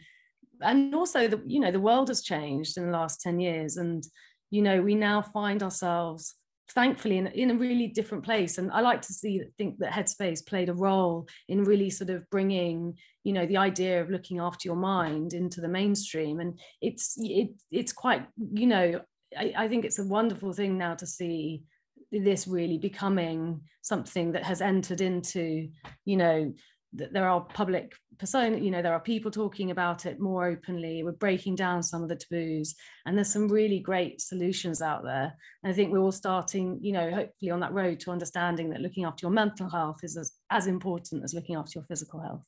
and 0.61 0.95
also 0.95 1.27
the, 1.27 1.41
you 1.45 1.59
know, 1.59 1.71
the 1.71 1.79
world 1.79 2.07
has 2.07 2.23
changed 2.23 2.77
in 2.77 2.87
the 2.87 2.91
last 2.91 3.21
10 3.21 3.39
years. 3.39 3.77
And, 3.77 4.03
you 4.49 4.63
know, 4.63 4.81
we 4.81 4.95
now 4.95 5.21
find 5.21 5.61
ourselves 5.61 6.35
thankfully 6.73 7.17
in, 7.17 7.27
in 7.27 7.51
a 7.51 7.55
really 7.55 7.87
different 7.87 8.23
place. 8.23 8.57
And 8.57 8.71
i 8.71 8.81
like 8.81 9.01
to 9.03 9.13
see 9.13 9.41
think 9.57 9.77
that 9.79 9.91
headspace 9.91 10.45
played 10.45 10.69
a 10.69 10.73
role 10.73 11.27
in 11.47 11.63
really 11.63 11.89
sort 11.89 12.09
of 12.09 12.29
bringing 12.29 12.97
you 13.23 13.33
know 13.33 13.45
the 13.45 13.57
idea 13.57 14.01
of 14.01 14.09
looking 14.09 14.39
after 14.39 14.67
your 14.67 14.75
mind 14.75 15.33
into 15.33 15.61
the 15.61 15.67
mainstream. 15.67 16.39
And 16.39 16.59
it's 16.81 17.15
it, 17.17 17.49
it's 17.71 17.93
quite 17.93 18.25
you 18.53 18.67
know 18.67 19.01
I, 19.37 19.53
I 19.57 19.67
think 19.67 19.85
it's 19.85 19.99
a 19.99 20.07
wonderful 20.07 20.53
thing 20.53 20.77
now 20.77 20.95
to 20.95 21.05
see 21.05 21.63
this 22.11 22.47
really 22.47 22.77
becoming 22.77 23.61
something 23.81 24.33
that 24.33 24.43
has 24.43 24.61
entered 24.61 25.01
into 25.01 25.69
you 26.05 26.17
know 26.17 26.53
there 26.93 27.27
are 27.27 27.41
public 27.41 27.93
persona 28.19 28.57
you 28.57 28.69
know 28.69 28.81
there 28.81 28.93
are 28.93 28.99
people 28.99 29.31
talking 29.31 29.71
about 29.71 30.05
it 30.05 30.19
more 30.19 30.45
openly 30.45 31.03
we're 31.03 31.11
breaking 31.13 31.55
down 31.55 31.81
some 31.81 32.03
of 32.03 32.09
the 32.09 32.15
taboos 32.15 32.75
and 33.05 33.17
there's 33.17 33.31
some 33.31 33.47
really 33.47 33.79
great 33.79 34.21
solutions 34.21 34.81
out 34.81 35.03
there. 35.03 35.33
And 35.63 35.71
i 35.71 35.75
think 35.75 35.91
we're 35.91 35.99
all 35.99 36.11
starting 36.11 36.79
you 36.81 36.91
know 36.91 37.09
hopefully 37.09 37.51
on 37.51 37.59
that 37.61 37.73
road 37.73 37.99
to 38.01 38.11
understanding 38.11 38.69
that 38.71 38.81
looking 38.81 39.05
after 39.05 39.25
your 39.25 39.31
mental 39.31 39.69
health 39.69 39.99
is 40.03 40.17
as, 40.17 40.33
as 40.49 40.67
important 40.67 41.23
as 41.23 41.33
looking 41.33 41.55
after 41.55 41.79
your 41.79 41.85
physical 41.85 42.19
health. 42.19 42.41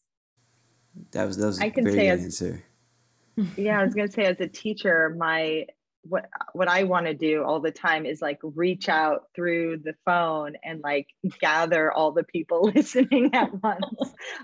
That 1.12 1.25
was 1.25 1.38
that 1.38 1.47
was 1.47 1.60
I 1.60 1.69
can 1.69 1.89
say 1.89 2.10
as, 2.10 2.43
yeah 3.58 3.79
i 3.79 3.84
was 3.84 3.95
going 3.95 4.08
to 4.08 4.13
say 4.13 4.25
as 4.25 4.39
a 4.39 4.47
teacher 4.47 5.15
my 5.17 5.65
what 6.04 6.30
what 6.52 6.68
I 6.68 6.84
want 6.84 7.06
to 7.06 7.13
do 7.13 7.44
all 7.44 7.60
the 7.62 7.72
time 7.72 8.06
is 8.06 8.22
like 8.22 8.39
reach 8.44 8.89
out 8.89 9.28
through 9.34 9.78
the 9.84 9.96
phone 10.06 10.56
and 10.63 10.82
like 10.82 11.08
gather 11.39 11.92
all 11.92 12.12
the 12.12 12.24
people 12.24 12.72
listening 12.76 13.34
at 13.34 13.52
once. 13.62 13.86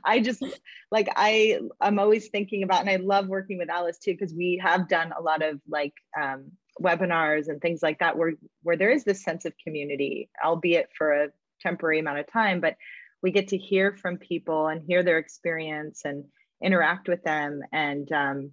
I 0.03 0.21
just 0.21 0.43
like 0.89 1.09
I 1.15 1.59
I'm 1.81 1.99
always 1.99 2.29
thinking 2.29 2.63
about 2.63 2.81
and 2.81 2.89
I 2.89 2.95
love 2.95 3.27
working 3.27 3.57
with 3.57 3.69
Alice 3.69 3.97
too 3.97 4.13
because 4.13 4.33
we 4.33 4.59
have 4.63 4.87
done 4.87 5.13
a 5.17 5.21
lot 5.21 5.41
of 5.41 5.59
like 5.67 5.93
um, 6.19 6.51
webinars 6.81 7.49
and 7.49 7.61
things 7.61 7.83
like 7.83 7.99
that 7.99 8.17
where 8.17 8.33
where 8.63 8.77
there 8.77 8.91
is 8.91 9.03
this 9.03 9.23
sense 9.23 9.43
of 9.45 9.53
community, 9.63 10.29
albeit 10.43 10.89
for 10.97 11.11
a 11.11 11.29
temporary 11.61 11.99
amount 11.99 12.19
of 12.19 12.31
time, 12.31 12.61
but 12.61 12.75
we 13.21 13.31
get 13.31 13.49
to 13.49 13.57
hear 13.57 13.91
from 13.91 14.17
people 14.17 14.67
and 14.67 14.81
hear 14.81 15.03
their 15.03 15.17
experience 15.17 16.03
and 16.05 16.23
interact 16.63 17.09
with 17.09 17.21
them 17.23 17.61
and 17.73 18.09
um, 18.13 18.51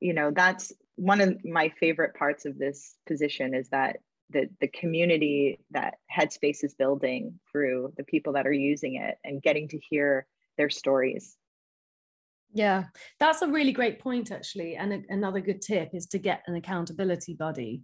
you 0.00 0.12
know 0.12 0.30
that's 0.30 0.72
one 0.96 1.20
of 1.20 1.38
my 1.44 1.68
favorite 1.80 2.14
parts 2.14 2.46
of 2.46 2.58
this 2.58 2.96
position 3.06 3.54
is 3.54 3.68
that 3.68 3.98
the 4.30 4.48
the 4.60 4.68
community 4.68 5.60
that 5.70 5.94
headspace 6.14 6.64
is 6.64 6.74
building 6.74 7.38
through 7.50 7.92
the 7.96 8.04
people 8.04 8.32
that 8.32 8.46
are 8.46 8.52
using 8.52 8.96
it 8.96 9.16
and 9.24 9.42
getting 9.42 9.68
to 9.68 9.78
hear 9.78 10.26
their 10.58 10.70
stories. 10.70 11.36
Yeah 12.52 12.84
that's 13.20 13.42
a 13.42 13.48
really 13.48 13.72
great 13.72 14.00
point 14.00 14.30
actually 14.30 14.76
and 14.76 14.92
a, 14.92 15.02
another 15.10 15.40
good 15.40 15.60
tip 15.60 15.90
is 15.92 16.06
to 16.06 16.18
get 16.18 16.42
an 16.46 16.56
accountability 16.56 17.34
buddy. 17.34 17.82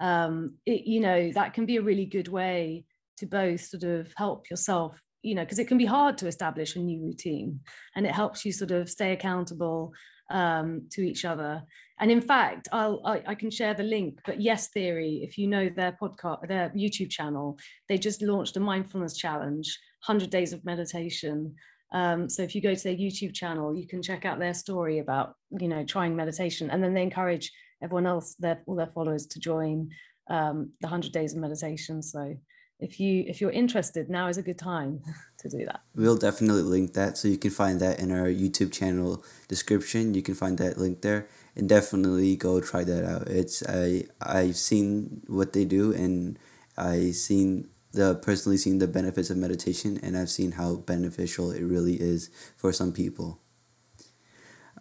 Um, 0.00 0.56
it, 0.66 0.86
you 0.86 1.00
know 1.00 1.30
that 1.32 1.54
can 1.54 1.66
be 1.66 1.76
a 1.76 1.82
really 1.82 2.06
good 2.06 2.28
way 2.28 2.84
to 3.18 3.26
both 3.26 3.60
sort 3.60 3.84
of 3.84 4.12
help 4.16 4.50
yourself 4.50 5.00
you 5.22 5.34
know 5.34 5.42
because 5.42 5.58
it 5.58 5.68
can 5.68 5.78
be 5.78 5.84
hard 5.84 6.18
to 6.18 6.26
establish 6.26 6.74
a 6.74 6.80
new 6.80 7.00
routine 7.02 7.60
and 7.94 8.04
it 8.06 8.12
helps 8.12 8.44
you 8.44 8.52
sort 8.52 8.72
of 8.72 8.90
stay 8.90 9.12
accountable 9.12 9.92
um, 10.30 10.86
to 10.92 11.02
each 11.02 11.24
other. 11.24 11.62
And 12.00 12.10
in 12.10 12.20
fact 12.20 12.68
I'll, 12.72 13.00
I, 13.04 13.22
I 13.26 13.34
can 13.34 13.50
share 13.50 13.74
the 13.74 13.82
link 13.82 14.18
but 14.26 14.40
yes 14.40 14.68
theory 14.68 15.20
if 15.22 15.38
you 15.38 15.46
know 15.46 15.68
their 15.68 15.96
podcast 16.00 16.48
their 16.48 16.70
youtube 16.70 17.08
channel 17.08 17.56
they 17.88 17.98
just 17.98 18.20
launched 18.20 18.56
a 18.56 18.60
mindfulness 18.60 19.16
challenge 19.16 19.78
100 20.06 20.28
days 20.28 20.52
of 20.52 20.64
meditation. 20.64 21.54
Um, 21.92 22.28
so 22.28 22.42
if 22.42 22.54
you 22.54 22.60
go 22.60 22.74
to 22.74 22.82
their 22.82 22.96
youtube 22.96 23.32
channel 23.32 23.76
you 23.76 23.86
can 23.86 24.02
check 24.02 24.24
out 24.24 24.38
their 24.38 24.54
story 24.54 24.98
about 24.98 25.34
you 25.50 25.68
know 25.68 25.84
trying 25.84 26.16
meditation. 26.16 26.70
And 26.70 26.82
then 26.82 26.94
they 26.94 27.02
encourage 27.02 27.52
everyone 27.82 28.06
else 28.06 28.34
their 28.34 28.62
all 28.66 28.76
their 28.76 28.92
followers 28.94 29.26
to 29.26 29.38
join 29.38 29.90
um, 30.30 30.72
the 30.80 30.86
100 30.86 31.12
days 31.12 31.34
of 31.34 31.40
meditation. 31.40 32.02
So 32.02 32.34
if 32.80 32.98
you 32.98 33.24
if 33.26 33.40
you're 33.40 33.50
interested 33.50 34.10
now 34.10 34.26
is 34.28 34.36
a 34.36 34.42
good 34.42 34.58
time 34.58 35.00
to 35.38 35.48
do 35.48 35.64
that. 35.64 35.80
We'll 35.94 36.16
definitely 36.16 36.62
link 36.62 36.94
that 36.94 37.16
so 37.16 37.28
you 37.28 37.38
can 37.38 37.50
find 37.50 37.80
that 37.80 37.98
in 37.98 38.10
our 38.10 38.26
youtube 38.26 38.72
channel 38.72 39.24
description. 39.48 40.14
You 40.14 40.22
can 40.22 40.34
find 40.34 40.58
that 40.58 40.78
link 40.78 41.02
there 41.02 41.28
and 41.56 41.68
definitely 41.68 42.36
go 42.36 42.60
try 42.60 42.84
that 42.84 43.04
out. 43.04 43.28
It's 43.28 43.62
i 43.68 44.04
i've 44.20 44.56
seen 44.56 45.22
what 45.26 45.52
they 45.52 45.64
do 45.64 45.92
and 45.92 46.38
i 46.76 47.10
seen 47.10 47.68
the 47.92 48.16
personally 48.16 48.56
seen 48.56 48.78
the 48.78 48.88
benefits 48.88 49.30
of 49.30 49.36
meditation 49.36 50.00
and 50.02 50.16
i've 50.16 50.30
seen 50.30 50.52
how 50.52 50.74
beneficial 50.74 51.52
it 51.52 51.62
really 51.62 51.94
is 51.94 52.30
for 52.56 52.72
some 52.72 52.92
people. 52.92 53.40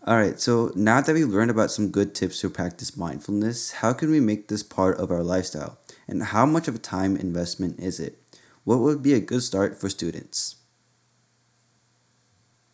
All 0.06 0.17
right 0.17 0.38
so 0.39 0.71
now 0.75 0.99
that 0.99 1.13
we've 1.13 1.27
learned 1.27 1.51
about 1.51 1.71
some 1.71 1.89
good 1.89 2.13
tips 2.13 2.41
to 2.41 2.49
practice 2.49 2.97
mindfulness 2.97 3.71
how 3.84 3.93
can 3.93 4.12
we 4.12 4.19
make 4.19 4.49
this 4.49 4.63
part 4.63 4.97
of 4.97 5.12
our 5.12 5.23
lifestyle 5.23 5.77
and 6.08 6.24
how 6.24 6.46
much 6.46 6.68
of 6.68 6.76
a 6.76 6.80
time 6.80 7.16
investment 7.16 7.80
is 7.80 8.00
it? 8.00 8.20
What 8.63 8.80
would 8.80 9.04
be 9.04 9.13
a 9.13 9.20
good 9.20 9.44
start 9.44 9.80
for 9.80 9.89
students? 9.89 10.58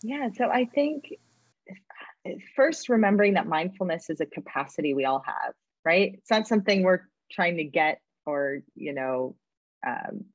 Yeah, 0.01 0.29
so 0.35 0.49
I 0.49 0.65
think 0.65 1.13
first 2.55 2.89
remembering 2.89 3.33
that 3.33 3.47
mindfulness 3.47 4.09
is 4.09 4.21
a 4.21 4.25
capacity 4.25 4.93
we 4.93 5.05
all 5.05 5.23
have, 5.25 5.53
right? 5.83 6.13
It's 6.15 6.29
not 6.29 6.47
something 6.47 6.83
we're 6.83 7.01
trying 7.31 7.57
to 7.57 7.63
get 7.63 8.01
or, 8.25 8.59
you 8.75 8.93
know, 8.93 9.35
um, 9.85 10.25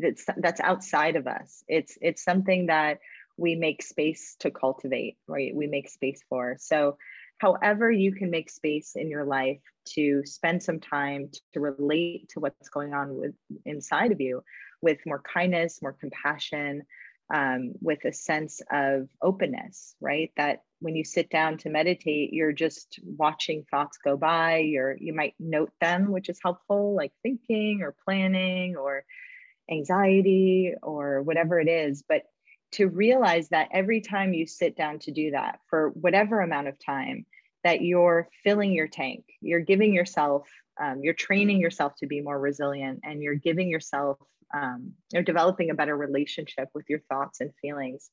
that's 0.00 0.26
that's 0.36 0.60
outside 0.60 1.16
of 1.16 1.26
us. 1.26 1.64
It's 1.66 1.96
it's 2.00 2.22
something 2.22 2.66
that 2.66 2.98
we 3.36 3.54
make 3.54 3.82
space 3.82 4.36
to 4.40 4.50
cultivate, 4.50 5.16
right? 5.26 5.54
We 5.54 5.66
make 5.66 5.88
space 5.88 6.20
for. 6.28 6.56
So 6.58 6.98
however 7.42 7.90
you 7.90 8.12
can 8.12 8.30
make 8.30 8.48
space 8.48 8.92
in 8.94 9.10
your 9.10 9.24
life 9.24 9.60
to 9.84 10.22
spend 10.24 10.62
some 10.62 10.78
time 10.78 11.28
to 11.52 11.58
relate 11.58 12.28
to 12.28 12.38
what's 12.38 12.68
going 12.68 12.94
on 12.94 13.16
with 13.16 13.34
inside 13.64 14.12
of 14.12 14.20
you 14.20 14.42
with 14.80 14.98
more 15.04 15.20
kindness 15.20 15.82
more 15.82 15.96
compassion 16.00 16.82
um, 17.34 17.72
with 17.80 18.04
a 18.04 18.12
sense 18.12 18.60
of 18.70 19.08
openness 19.20 19.96
right? 20.00 20.30
That 20.36 20.62
when 20.78 20.94
you 20.94 21.04
sit 21.04 21.30
down 21.30 21.58
to 21.58 21.70
meditate 21.70 22.32
you're 22.32 22.52
just 22.52 23.00
watching 23.04 23.64
thoughts 23.70 23.98
go 23.98 24.16
by. 24.16 24.58
You're 24.58 24.96
you 25.00 25.12
might 25.12 25.34
note 25.40 25.72
them 25.80 26.12
which 26.12 26.28
is 26.28 26.38
helpful 26.40 26.94
like 26.94 27.12
thinking 27.24 27.80
or 27.82 27.96
planning 28.04 28.76
or 28.76 29.04
anxiety 29.68 30.74
or 30.80 31.22
whatever 31.22 31.58
it 31.58 31.68
is. 31.68 32.04
But 32.08 32.22
to 32.72 32.88
realize 32.88 33.48
that 33.50 33.68
every 33.72 34.00
time 34.00 34.32
you 34.32 34.46
sit 34.46 34.76
down 34.76 34.98
to 35.00 35.10
do 35.10 35.32
that 35.32 35.60
for 35.68 35.90
whatever 35.90 36.40
amount 36.40 36.68
of 36.68 36.78
time, 36.84 37.26
that 37.64 37.82
you're 37.82 38.28
filling 38.44 38.72
your 38.72 38.88
tank, 38.88 39.24
you're 39.40 39.60
giving 39.60 39.94
yourself, 39.94 40.48
um, 40.80 41.00
you're 41.02 41.14
training 41.14 41.60
yourself 41.60 41.94
to 41.96 42.06
be 42.06 42.20
more 42.20 42.38
resilient, 42.38 43.00
and 43.04 43.22
you're 43.22 43.34
giving 43.34 43.68
yourself, 43.68 44.18
um, 44.54 44.92
you're 45.12 45.22
developing 45.22 45.70
a 45.70 45.74
better 45.74 45.96
relationship 45.96 46.68
with 46.74 46.88
your 46.88 47.00
thoughts 47.08 47.40
and 47.40 47.52
feelings. 47.60 48.10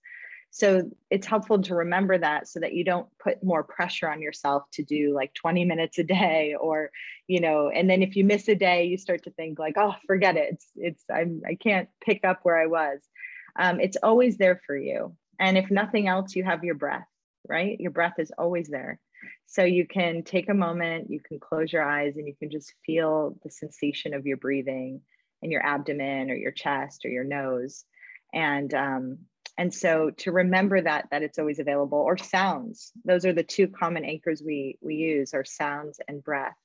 So 0.51 0.89
it's 1.11 1.27
helpful 1.27 1.61
to 1.61 1.75
remember 1.75 2.17
that 2.17 2.47
so 2.47 2.59
that 2.59 2.73
you 2.73 2.83
don't 2.83 3.07
put 3.19 3.43
more 3.43 3.63
pressure 3.63 4.09
on 4.09 4.19
yourself 4.19 4.63
to 4.73 4.83
do 4.83 5.13
like 5.13 5.31
20 5.35 5.63
minutes 5.65 5.99
a 5.99 6.03
day 6.03 6.55
or, 6.59 6.89
you 7.27 7.39
know, 7.39 7.69
and 7.69 7.87
then 7.87 8.01
if 8.01 8.15
you 8.15 8.23
miss 8.23 8.47
a 8.47 8.55
day, 8.55 8.85
you 8.85 8.97
start 8.97 9.23
to 9.25 9.31
think 9.31 9.59
like, 9.59 9.75
oh, 9.77 9.93
forget 10.07 10.37
it. 10.37 10.53
It's, 10.53 10.67
it's, 10.75 11.03
I'm, 11.13 11.43
I 11.47 11.53
can't 11.53 11.87
pick 12.01 12.25
up 12.25 12.39
where 12.41 12.59
I 12.59 12.65
was 12.65 12.99
um, 13.59 13.79
it's 13.79 13.97
always 14.01 14.37
there 14.37 14.61
for 14.65 14.75
you. 14.75 15.15
And 15.39 15.57
if 15.57 15.69
nothing 15.69 16.07
else, 16.07 16.35
you 16.35 16.43
have 16.43 16.63
your 16.63 16.75
breath, 16.75 17.07
right? 17.47 17.79
Your 17.79 17.91
breath 17.91 18.15
is 18.19 18.31
always 18.37 18.67
there. 18.67 18.99
So 19.47 19.63
you 19.63 19.85
can 19.85 20.23
take 20.23 20.49
a 20.49 20.53
moment, 20.53 21.09
you 21.09 21.19
can 21.19 21.39
close 21.39 21.73
your 21.73 21.83
eyes, 21.83 22.15
and 22.15 22.27
you 22.27 22.35
can 22.35 22.49
just 22.49 22.73
feel 22.85 23.37
the 23.43 23.51
sensation 23.51 24.13
of 24.13 24.25
your 24.25 24.37
breathing 24.37 25.01
in 25.41 25.51
your 25.51 25.65
abdomen 25.65 26.31
or 26.31 26.35
your 26.35 26.51
chest 26.51 27.05
or 27.05 27.09
your 27.09 27.23
nose. 27.23 27.83
And 28.33 28.73
um, 28.73 29.19
and 29.59 29.73
so 29.73 30.09
to 30.17 30.31
remember 30.31 30.81
that 30.81 31.07
that 31.11 31.21
it's 31.21 31.37
always 31.37 31.59
available 31.59 31.97
or 31.97 32.17
sounds 32.17 32.91
those 33.03 33.25
are 33.25 33.33
the 33.33 33.43
two 33.43 33.67
common 33.67 34.05
anchors 34.05 34.41
we 34.43 34.77
we 34.81 34.95
use 34.95 35.33
are 35.33 35.43
sounds 35.43 35.99
and 36.07 36.23
breath 36.23 36.55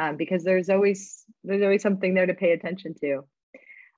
um, 0.00 0.16
because 0.16 0.44
there's 0.44 0.70
always 0.70 1.24
there's 1.42 1.62
always 1.62 1.82
something 1.82 2.14
there 2.14 2.26
to 2.26 2.34
pay 2.34 2.52
attention 2.52 2.94
to 3.00 3.24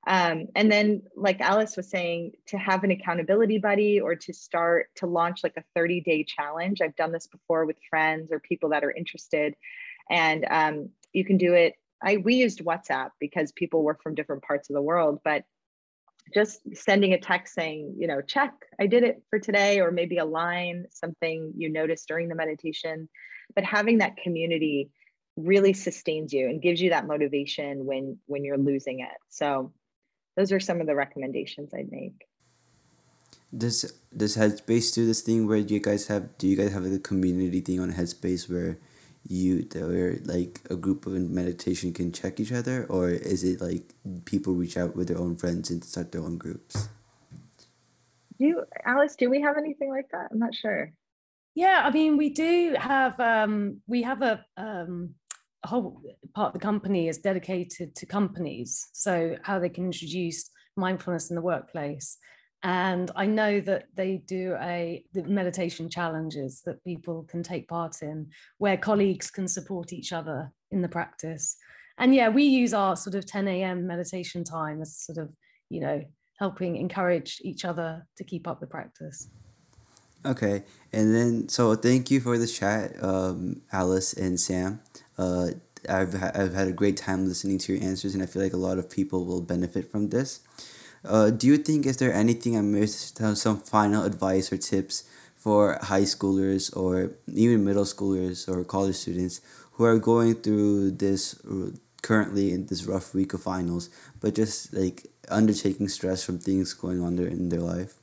um, 0.06 0.46
and 0.56 0.72
then, 0.72 1.02
like 1.14 1.40
Alice 1.40 1.76
was 1.76 1.90
saying, 1.90 2.32
to 2.46 2.58
have 2.58 2.84
an 2.84 2.90
accountability 2.90 3.58
buddy 3.58 4.00
or 4.00 4.16
to 4.16 4.32
start 4.32 4.86
to 4.96 5.06
launch 5.06 5.40
like 5.42 5.56
a 5.58 5.64
30 5.74 6.00
day 6.00 6.24
challenge. 6.24 6.80
I've 6.80 6.96
done 6.96 7.12
this 7.12 7.26
before 7.26 7.66
with 7.66 7.76
friends 7.88 8.32
or 8.32 8.40
people 8.40 8.70
that 8.70 8.82
are 8.82 8.90
interested. 8.90 9.54
And 10.10 10.46
um, 10.50 10.88
you 11.12 11.24
can 11.24 11.36
do 11.36 11.52
it. 11.52 11.74
I 12.02 12.16
we 12.16 12.36
used 12.36 12.64
WhatsApp 12.64 13.10
because 13.20 13.52
people 13.52 13.82
were 13.82 13.98
from 14.02 14.14
different 14.14 14.42
parts 14.42 14.70
of 14.70 14.74
the 14.74 14.82
world, 14.82 15.20
but 15.22 15.44
just 16.32 16.60
sending 16.74 17.12
a 17.12 17.20
text 17.20 17.54
saying, 17.54 17.96
you 17.98 18.06
know, 18.06 18.22
check, 18.22 18.52
I 18.80 18.86
did 18.86 19.02
it 19.02 19.22
for 19.28 19.38
today, 19.38 19.80
or 19.80 19.90
maybe 19.90 20.18
a 20.18 20.24
line, 20.24 20.86
something 20.90 21.52
you 21.56 21.68
noticed 21.68 22.08
during 22.08 22.28
the 22.28 22.34
meditation. 22.34 23.08
But 23.54 23.64
having 23.64 23.98
that 23.98 24.16
community 24.16 24.90
really 25.36 25.72
sustains 25.72 26.32
you 26.32 26.48
and 26.48 26.62
gives 26.62 26.80
you 26.80 26.90
that 26.90 27.06
motivation 27.06 27.84
when 27.84 28.18
when 28.26 28.44
you're 28.44 28.58
losing 28.58 29.00
it. 29.00 29.16
So 29.28 29.72
those 30.36 30.52
are 30.52 30.60
some 30.60 30.80
of 30.80 30.86
the 30.86 30.94
recommendations 30.94 31.72
I'd 31.74 31.90
make. 31.90 32.26
Does 33.56 33.92
does 34.16 34.36
Headspace 34.36 34.94
do 34.94 35.06
this 35.06 35.22
thing 35.22 35.46
where 35.46 35.58
you 35.58 35.80
guys 35.80 36.06
have 36.06 36.38
do 36.38 36.46
you 36.46 36.56
guys 36.56 36.72
have 36.72 36.84
like 36.84 36.92
a 36.92 36.98
community 37.00 37.60
thing 37.60 37.80
on 37.80 37.92
Headspace 37.92 38.48
where 38.48 38.78
you 39.26 39.66
where 39.74 40.18
like 40.24 40.60
a 40.70 40.76
group 40.76 41.06
of 41.06 41.12
meditation 41.12 41.92
can 41.92 42.12
check 42.12 42.40
each 42.40 42.52
other 42.52 42.86
or 42.88 43.10
is 43.10 43.44
it 43.44 43.60
like 43.60 43.92
people 44.24 44.54
reach 44.54 44.76
out 44.76 44.96
with 44.96 45.08
their 45.08 45.18
own 45.18 45.36
friends 45.36 45.70
and 45.70 45.84
start 45.84 46.12
their 46.12 46.22
own 46.22 46.38
groups? 46.38 46.88
Do 48.38 48.46
you, 48.46 48.64
Alice, 48.86 49.16
do 49.16 49.28
we 49.28 49.42
have 49.42 49.58
anything 49.58 49.90
like 49.90 50.08
that? 50.12 50.28
I'm 50.32 50.38
not 50.38 50.54
sure. 50.54 50.92
Yeah, 51.54 51.82
I 51.84 51.90
mean 51.90 52.16
we 52.16 52.30
do 52.30 52.76
have 52.78 53.18
um 53.20 53.82
we 53.86 54.02
have 54.02 54.22
a 54.22 54.44
um 54.56 55.14
whole 55.64 56.02
part 56.34 56.48
of 56.48 56.52
the 56.54 56.64
company 56.64 57.08
is 57.08 57.18
dedicated 57.18 57.94
to 57.96 58.06
companies, 58.06 58.88
so 58.92 59.36
how 59.42 59.58
they 59.58 59.68
can 59.68 59.86
introduce 59.86 60.50
mindfulness 60.76 61.30
in 61.30 61.36
the 61.36 61.42
workplace. 61.42 62.18
And 62.62 63.10
I 63.16 63.26
know 63.26 63.60
that 63.60 63.86
they 63.94 64.18
do 64.26 64.54
a 64.60 65.02
the 65.14 65.22
meditation 65.22 65.88
challenges 65.88 66.62
that 66.66 66.84
people 66.84 67.24
can 67.28 67.42
take 67.42 67.68
part 67.68 68.02
in, 68.02 68.28
where 68.58 68.76
colleagues 68.76 69.30
can 69.30 69.48
support 69.48 69.92
each 69.92 70.12
other 70.12 70.52
in 70.70 70.82
the 70.82 70.88
practice. 70.88 71.56
And 71.98 72.14
yeah, 72.14 72.28
we 72.28 72.44
use 72.44 72.74
our 72.74 72.96
sort 72.96 73.14
of 73.14 73.26
10 73.26 73.48
a.m. 73.48 73.86
meditation 73.86 74.44
time 74.44 74.80
as 74.80 74.96
sort 74.98 75.18
of, 75.18 75.30
you 75.68 75.80
know, 75.80 76.02
helping 76.38 76.76
encourage 76.76 77.40
each 77.44 77.64
other 77.64 78.06
to 78.16 78.24
keep 78.24 78.46
up 78.46 78.60
the 78.60 78.66
practice. 78.66 79.28
Okay, 80.24 80.64
and 80.92 81.14
then 81.14 81.48
so 81.48 81.74
thank 81.74 82.10
you 82.10 82.20
for 82.20 82.36
the 82.36 82.46
chat, 82.46 82.92
um, 83.02 83.62
Alice 83.72 84.12
and 84.12 84.38
Sam. 84.38 84.80
Uh, 85.20 85.50
I've, 85.88 86.14
ha- 86.14 86.32
I've 86.34 86.54
had 86.54 86.68
a 86.68 86.72
great 86.72 86.96
time 86.96 87.26
listening 87.26 87.58
to 87.58 87.74
your 87.74 87.82
answers, 87.82 88.14
and 88.14 88.22
I 88.22 88.26
feel 88.26 88.42
like 88.42 88.52
a 88.52 88.64
lot 88.68 88.78
of 88.78 88.88
people 88.88 89.24
will 89.24 89.42
benefit 89.42 89.90
from 89.90 90.08
this. 90.08 90.40
Uh, 91.04 91.30
do 91.30 91.46
you 91.46 91.56
think 91.56 91.86
is 91.86 91.98
there 91.98 92.12
anything 92.12 92.56
I 92.56 92.62
missed? 92.62 93.20
Uh, 93.20 93.34
some 93.34 93.58
final 93.58 94.04
advice 94.04 94.52
or 94.52 94.56
tips 94.56 95.04
for 95.36 95.78
high 95.82 96.08
schoolers 96.14 96.74
or 96.76 97.12
even 97.32 97.64
middle 97.64 97.84
schoolers 97.84 98.48
or 98.48 98.64
college 98.64 98.96
students 98.96 99.40
who 99.72 99.84
are 99.84 99.98
going 99.98 100.34
through 100.34 100.92
this 100.92 101.40
currently 102.02 102.52
in 102.52 102.66
this 102.66 102.84
rough 102.84 103.14
week 103.14 103.32
of 103.34 103.42
finals, 103.42 103.90
but 104.20 104.34
just 104.34 104.72
like 104.74 105.06
undertaking 105.28 105.88
stress 105.88 106.24
from 106.24 106.38
things 106.38 106.74
going 106.74 107.00
on 107.02 107.16
there 107.16 107.28
in 107.28 107.48
their 107.48 107.60
life? 107.60 107.94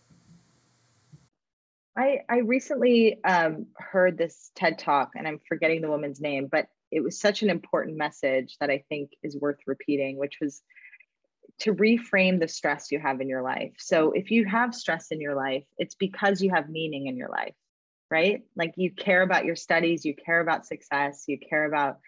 I, 1.96 2.20
I 2.30 2.38
recently 2.40 3.24
um, 3.24 3.66
heard 3.78 4.18
this 4.18 4.52
TED 4.56 4.78
talk, 4.78 5.12
and 5.16 5.28
I'm 5.28 5.40
forgetting 5.48 5.82
the 5.82 5.90
woman's 5.90 6.22
name, 6.22 6.48
but 6.52 6.68
it 6.92 7.04
was 7.04 7.20
such 7.20 7.42
an 7.42 7.50
important 7.50 7.98
message 7.98 8.58
that 8.60 8.70
I 8.70 8.84
think 8.90 9.12
is 9.24 9.38
worth 9.38 9.60
repeating, 9.66 10.18
which 10.18 10.38
was 10.42 10.62
to 11.60 11.74
reframe 11.74 12.40
the 12.40 12.48
stress 12.48 12.92
you 12.92 13.00
have 13.00 13.20
in 13.20 13.28
your 13.28 13.42
life. 13.42 13.74
So 13.78 14.12
if 14.12 14.32
you 14.32 14.46
have 14.46 14.76
stress 14.76 15.08
in 15.12 15.20
your 15.20 15.36
life, 15.36 15.64
it's 15.78 15.96
because 15.96 16.42
you 16.42 16.52
have 16.52 16.70
meaning 16.70 17.08
in 17.08 17.18
your 17.18 17.30
life, 17.30 17.56
right? 18.12 18.44
Like 18.56 18.74
you 18.78 18.92
care 18.92 19.22
about 19.22 19.46
your 19.46 19.56
studies, 19.56 20.06
you 20.06 20.14
care 20.16 20.40
about 20.40 20.66
success, 20.66 21.26
you 21.28 21.38
care 21.40 21.66
about 21.66 22.00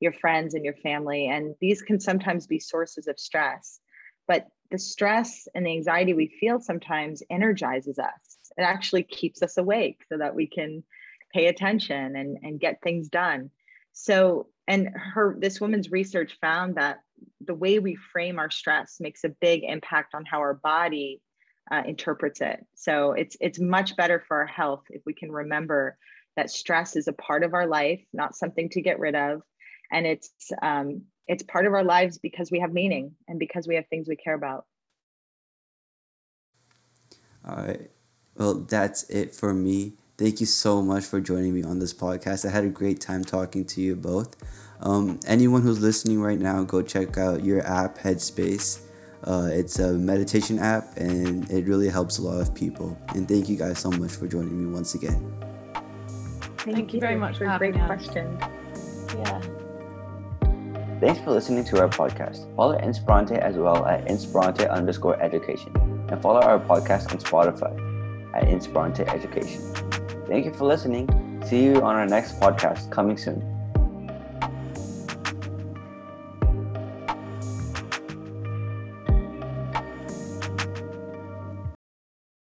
your 0.00 0.12
friends 0.12 0.54
and 0.54 0.64
your 0.64 0.74
family. 0.74 1.28
And 1.28 1.54
these 1.60 1.82
can 1.82 2.00
sometimes 2.00 2.46
be 2.46 2.58
sources 2.58 3.06
of 3.06 3.18
stress. 3.18 3.80
But 4.26 4.48
the 4.70 4.78
stress 4.78 5.46
and 5.54 5.64
the 5.64 5.70
anxiety 5.70 6.12
we 6.12 6.36
feel 6.40 6.60
sometimes 6.60 7.22
energizes 7.30 7.98
us. 7.98 8.38
It 8.56 8.62
actually 8.62 9.04
keeps 9.04 9.42
us 9.42 9.56
awake 9.56 10.00
so 10.08 10.18
that 10.18 10.34
we 10.34 10.48
can 10.48 10.82
pay 11.32 11.46
attention 11.46 12.16
and, 12.16 12.38
and 12.42 12.60
get 12.60 12.82
things 12.82 13.08
done. 13.08 13.50
So, 13.98 14.48
and 14.68 14.90
her, 14.94 15.36
this 15.40 15.58
woman's 15.58 15.90
research 15.90 16.36
found 16.38 16.74
that 16.74 16.98
the 17.40 17.54
way 17.54 17.78
we 17.78 17.96
frame 17.96 18.38
our 18.38 18.50
stress 18.50 18.98
makes 19.00 19.24
a 19.24 19.30
big 19.30 19.64
impact 19.64 20.14
on 20.14 20.26
how 20.26 20.40
our 20.40 20.52
body 20.52 21.22
uh, 21.72 21.82
interprets 21.86 22.42
it. 22.42 22.64
So 22.74 23.12
it's 23.12 23.38
it's 23.40 23.58
much 23.58 23.96
better 23.96 24.22
for 24.28 24.36
our 24.36 24.46
health 24.46 24.82
if 24.90 25.00
we 25.06 25.14
can 25.14 25.32
remember 25.32 25.96
that 26.36 26.50
stress 26.50 26.94
is 26.94 27.08
a 27.08 27.14
part 27.14 27.42
of 27.42 27.54
our 27.54 27.66
life, 27.66 28.02
not 28.12 28.36
something 28.36 28.68
to 28.70 28.82
get 28.82 28.98
rid 28.98 29.14
of, 29.14 29.40
and 29.90 30.06
it's 30.06 30.30
um, 30.60 31.04
it's 31.26 31.42
part 31.44 31.66
of 31.66 31.72
our 31.72 31.84
lives 31.84 32.18
because 32.18 32.50
we 32.50 32.60
have 32.60 32.74
meaning 32.74 33.14
and 33.28 33.38
because 33.38 33.66
we 33.66 33.76
have 33.76 33.86
things 33.88 34.08
we 34.08 34.16
care 34.16 34.34
about. 34.34 34.66
All 37.48 37.56
right. 37.56 37.90
Well, 38.36 38.54
that's 38.56 39.04
it 39.04 39.34
for 39.34 39.54
me. 39.54 39.94
Thank 40.18 40.40
you 40.40 40.46
so 40.46 40.80
much 40.80 41.04
for 41.04 41.20
joining 41.20 41.52
me 41.52 41.62
on 41.62 41.78
this 41.78 41.92
podcast. 41.92 42.48
I 42.48 42.50
had 42.50 42.64
a 42.64 42.70
great 42.70 43.00
time 43.00 43.22
talking 43.22 43.66
to 43.66 43.82
you 43.82 43.94
both. 43.94 44.34
Um, 44.80 45.20
anyone 45.26 45.60
who's 45.60 45.80
listening 45.80 46.22
right 46.22 46.38
now, 46.38 46.62
go 46.62 46.80
check 46.80 47.18
out 47.18 47.44
your 47.44 47.60
app, 47.66 47.98
Headspace. 47.98 48.80
Uh, 49.24 49.50
it's 49.52 49.78
a 49.78 49.92
meditation 49.92 50.58
app 50.58 50.96
and 50.96 51.50
it 51.50 51.66
really 51.66 51.90
helps 51.90 52.16
a 52.16 52.22
lot 52.22 52.40
of 52.40 52.54
people. 52.54 52.96
And 53.08 53.28
thank 53.28 53.50
you 53.50 53.56
guys 53.56 53.78
so 53.78 53.90
much 53.90 54.12
for 54.12 54.26
joining 54.26 54.58
me 54.58 54.72
once 54.72 54.94
again. 54.94 55.34
Thank, 56.58 56.76
thank 56.76 56.94
you 56.94 57.00
very 57.00 57.16
much 57.16 57.36
for 57.36 57.44
a 57.44 57.58
great 57.58 57.74
question. 57.74 58.38
Yeah. 59.18 59.42
Thanks 60.98 61.20
for 61.20 61.32
listening 61.32 61.64
to 61.66 61.80
our 61.82 61.88
podcast. 61.90 62.54
Follow 62.56 62.78
Inspirante 62.78 63.36
as 63.36 63.56
well 63.56 63.84
at 63.84 64.08
Inspirante 64.08 64.66
underscore 64.66 65.20
education 65.20 65.76
and 66.08 66.22
follow 66.22 66.40
our 66.40 66.58
podcast 66.58 67.12
on 67.12 67.18
Spotify 67.18 68.34
at 68.34 68.48
Inspirante 68.48 69.06
Education. 69.08 69.60
Thank 70.26 70.44
you 70.44 70.52
for 70.52 70.64
listening. 70.66 71.08
See 71.46 71.62
you 71.64 71.76
on 71.76 71.94
our 71.96 72.06
next 72.06 72.40
podcast 72.40 72.90
coming 72.90 73.16
soon. 73.16 73.55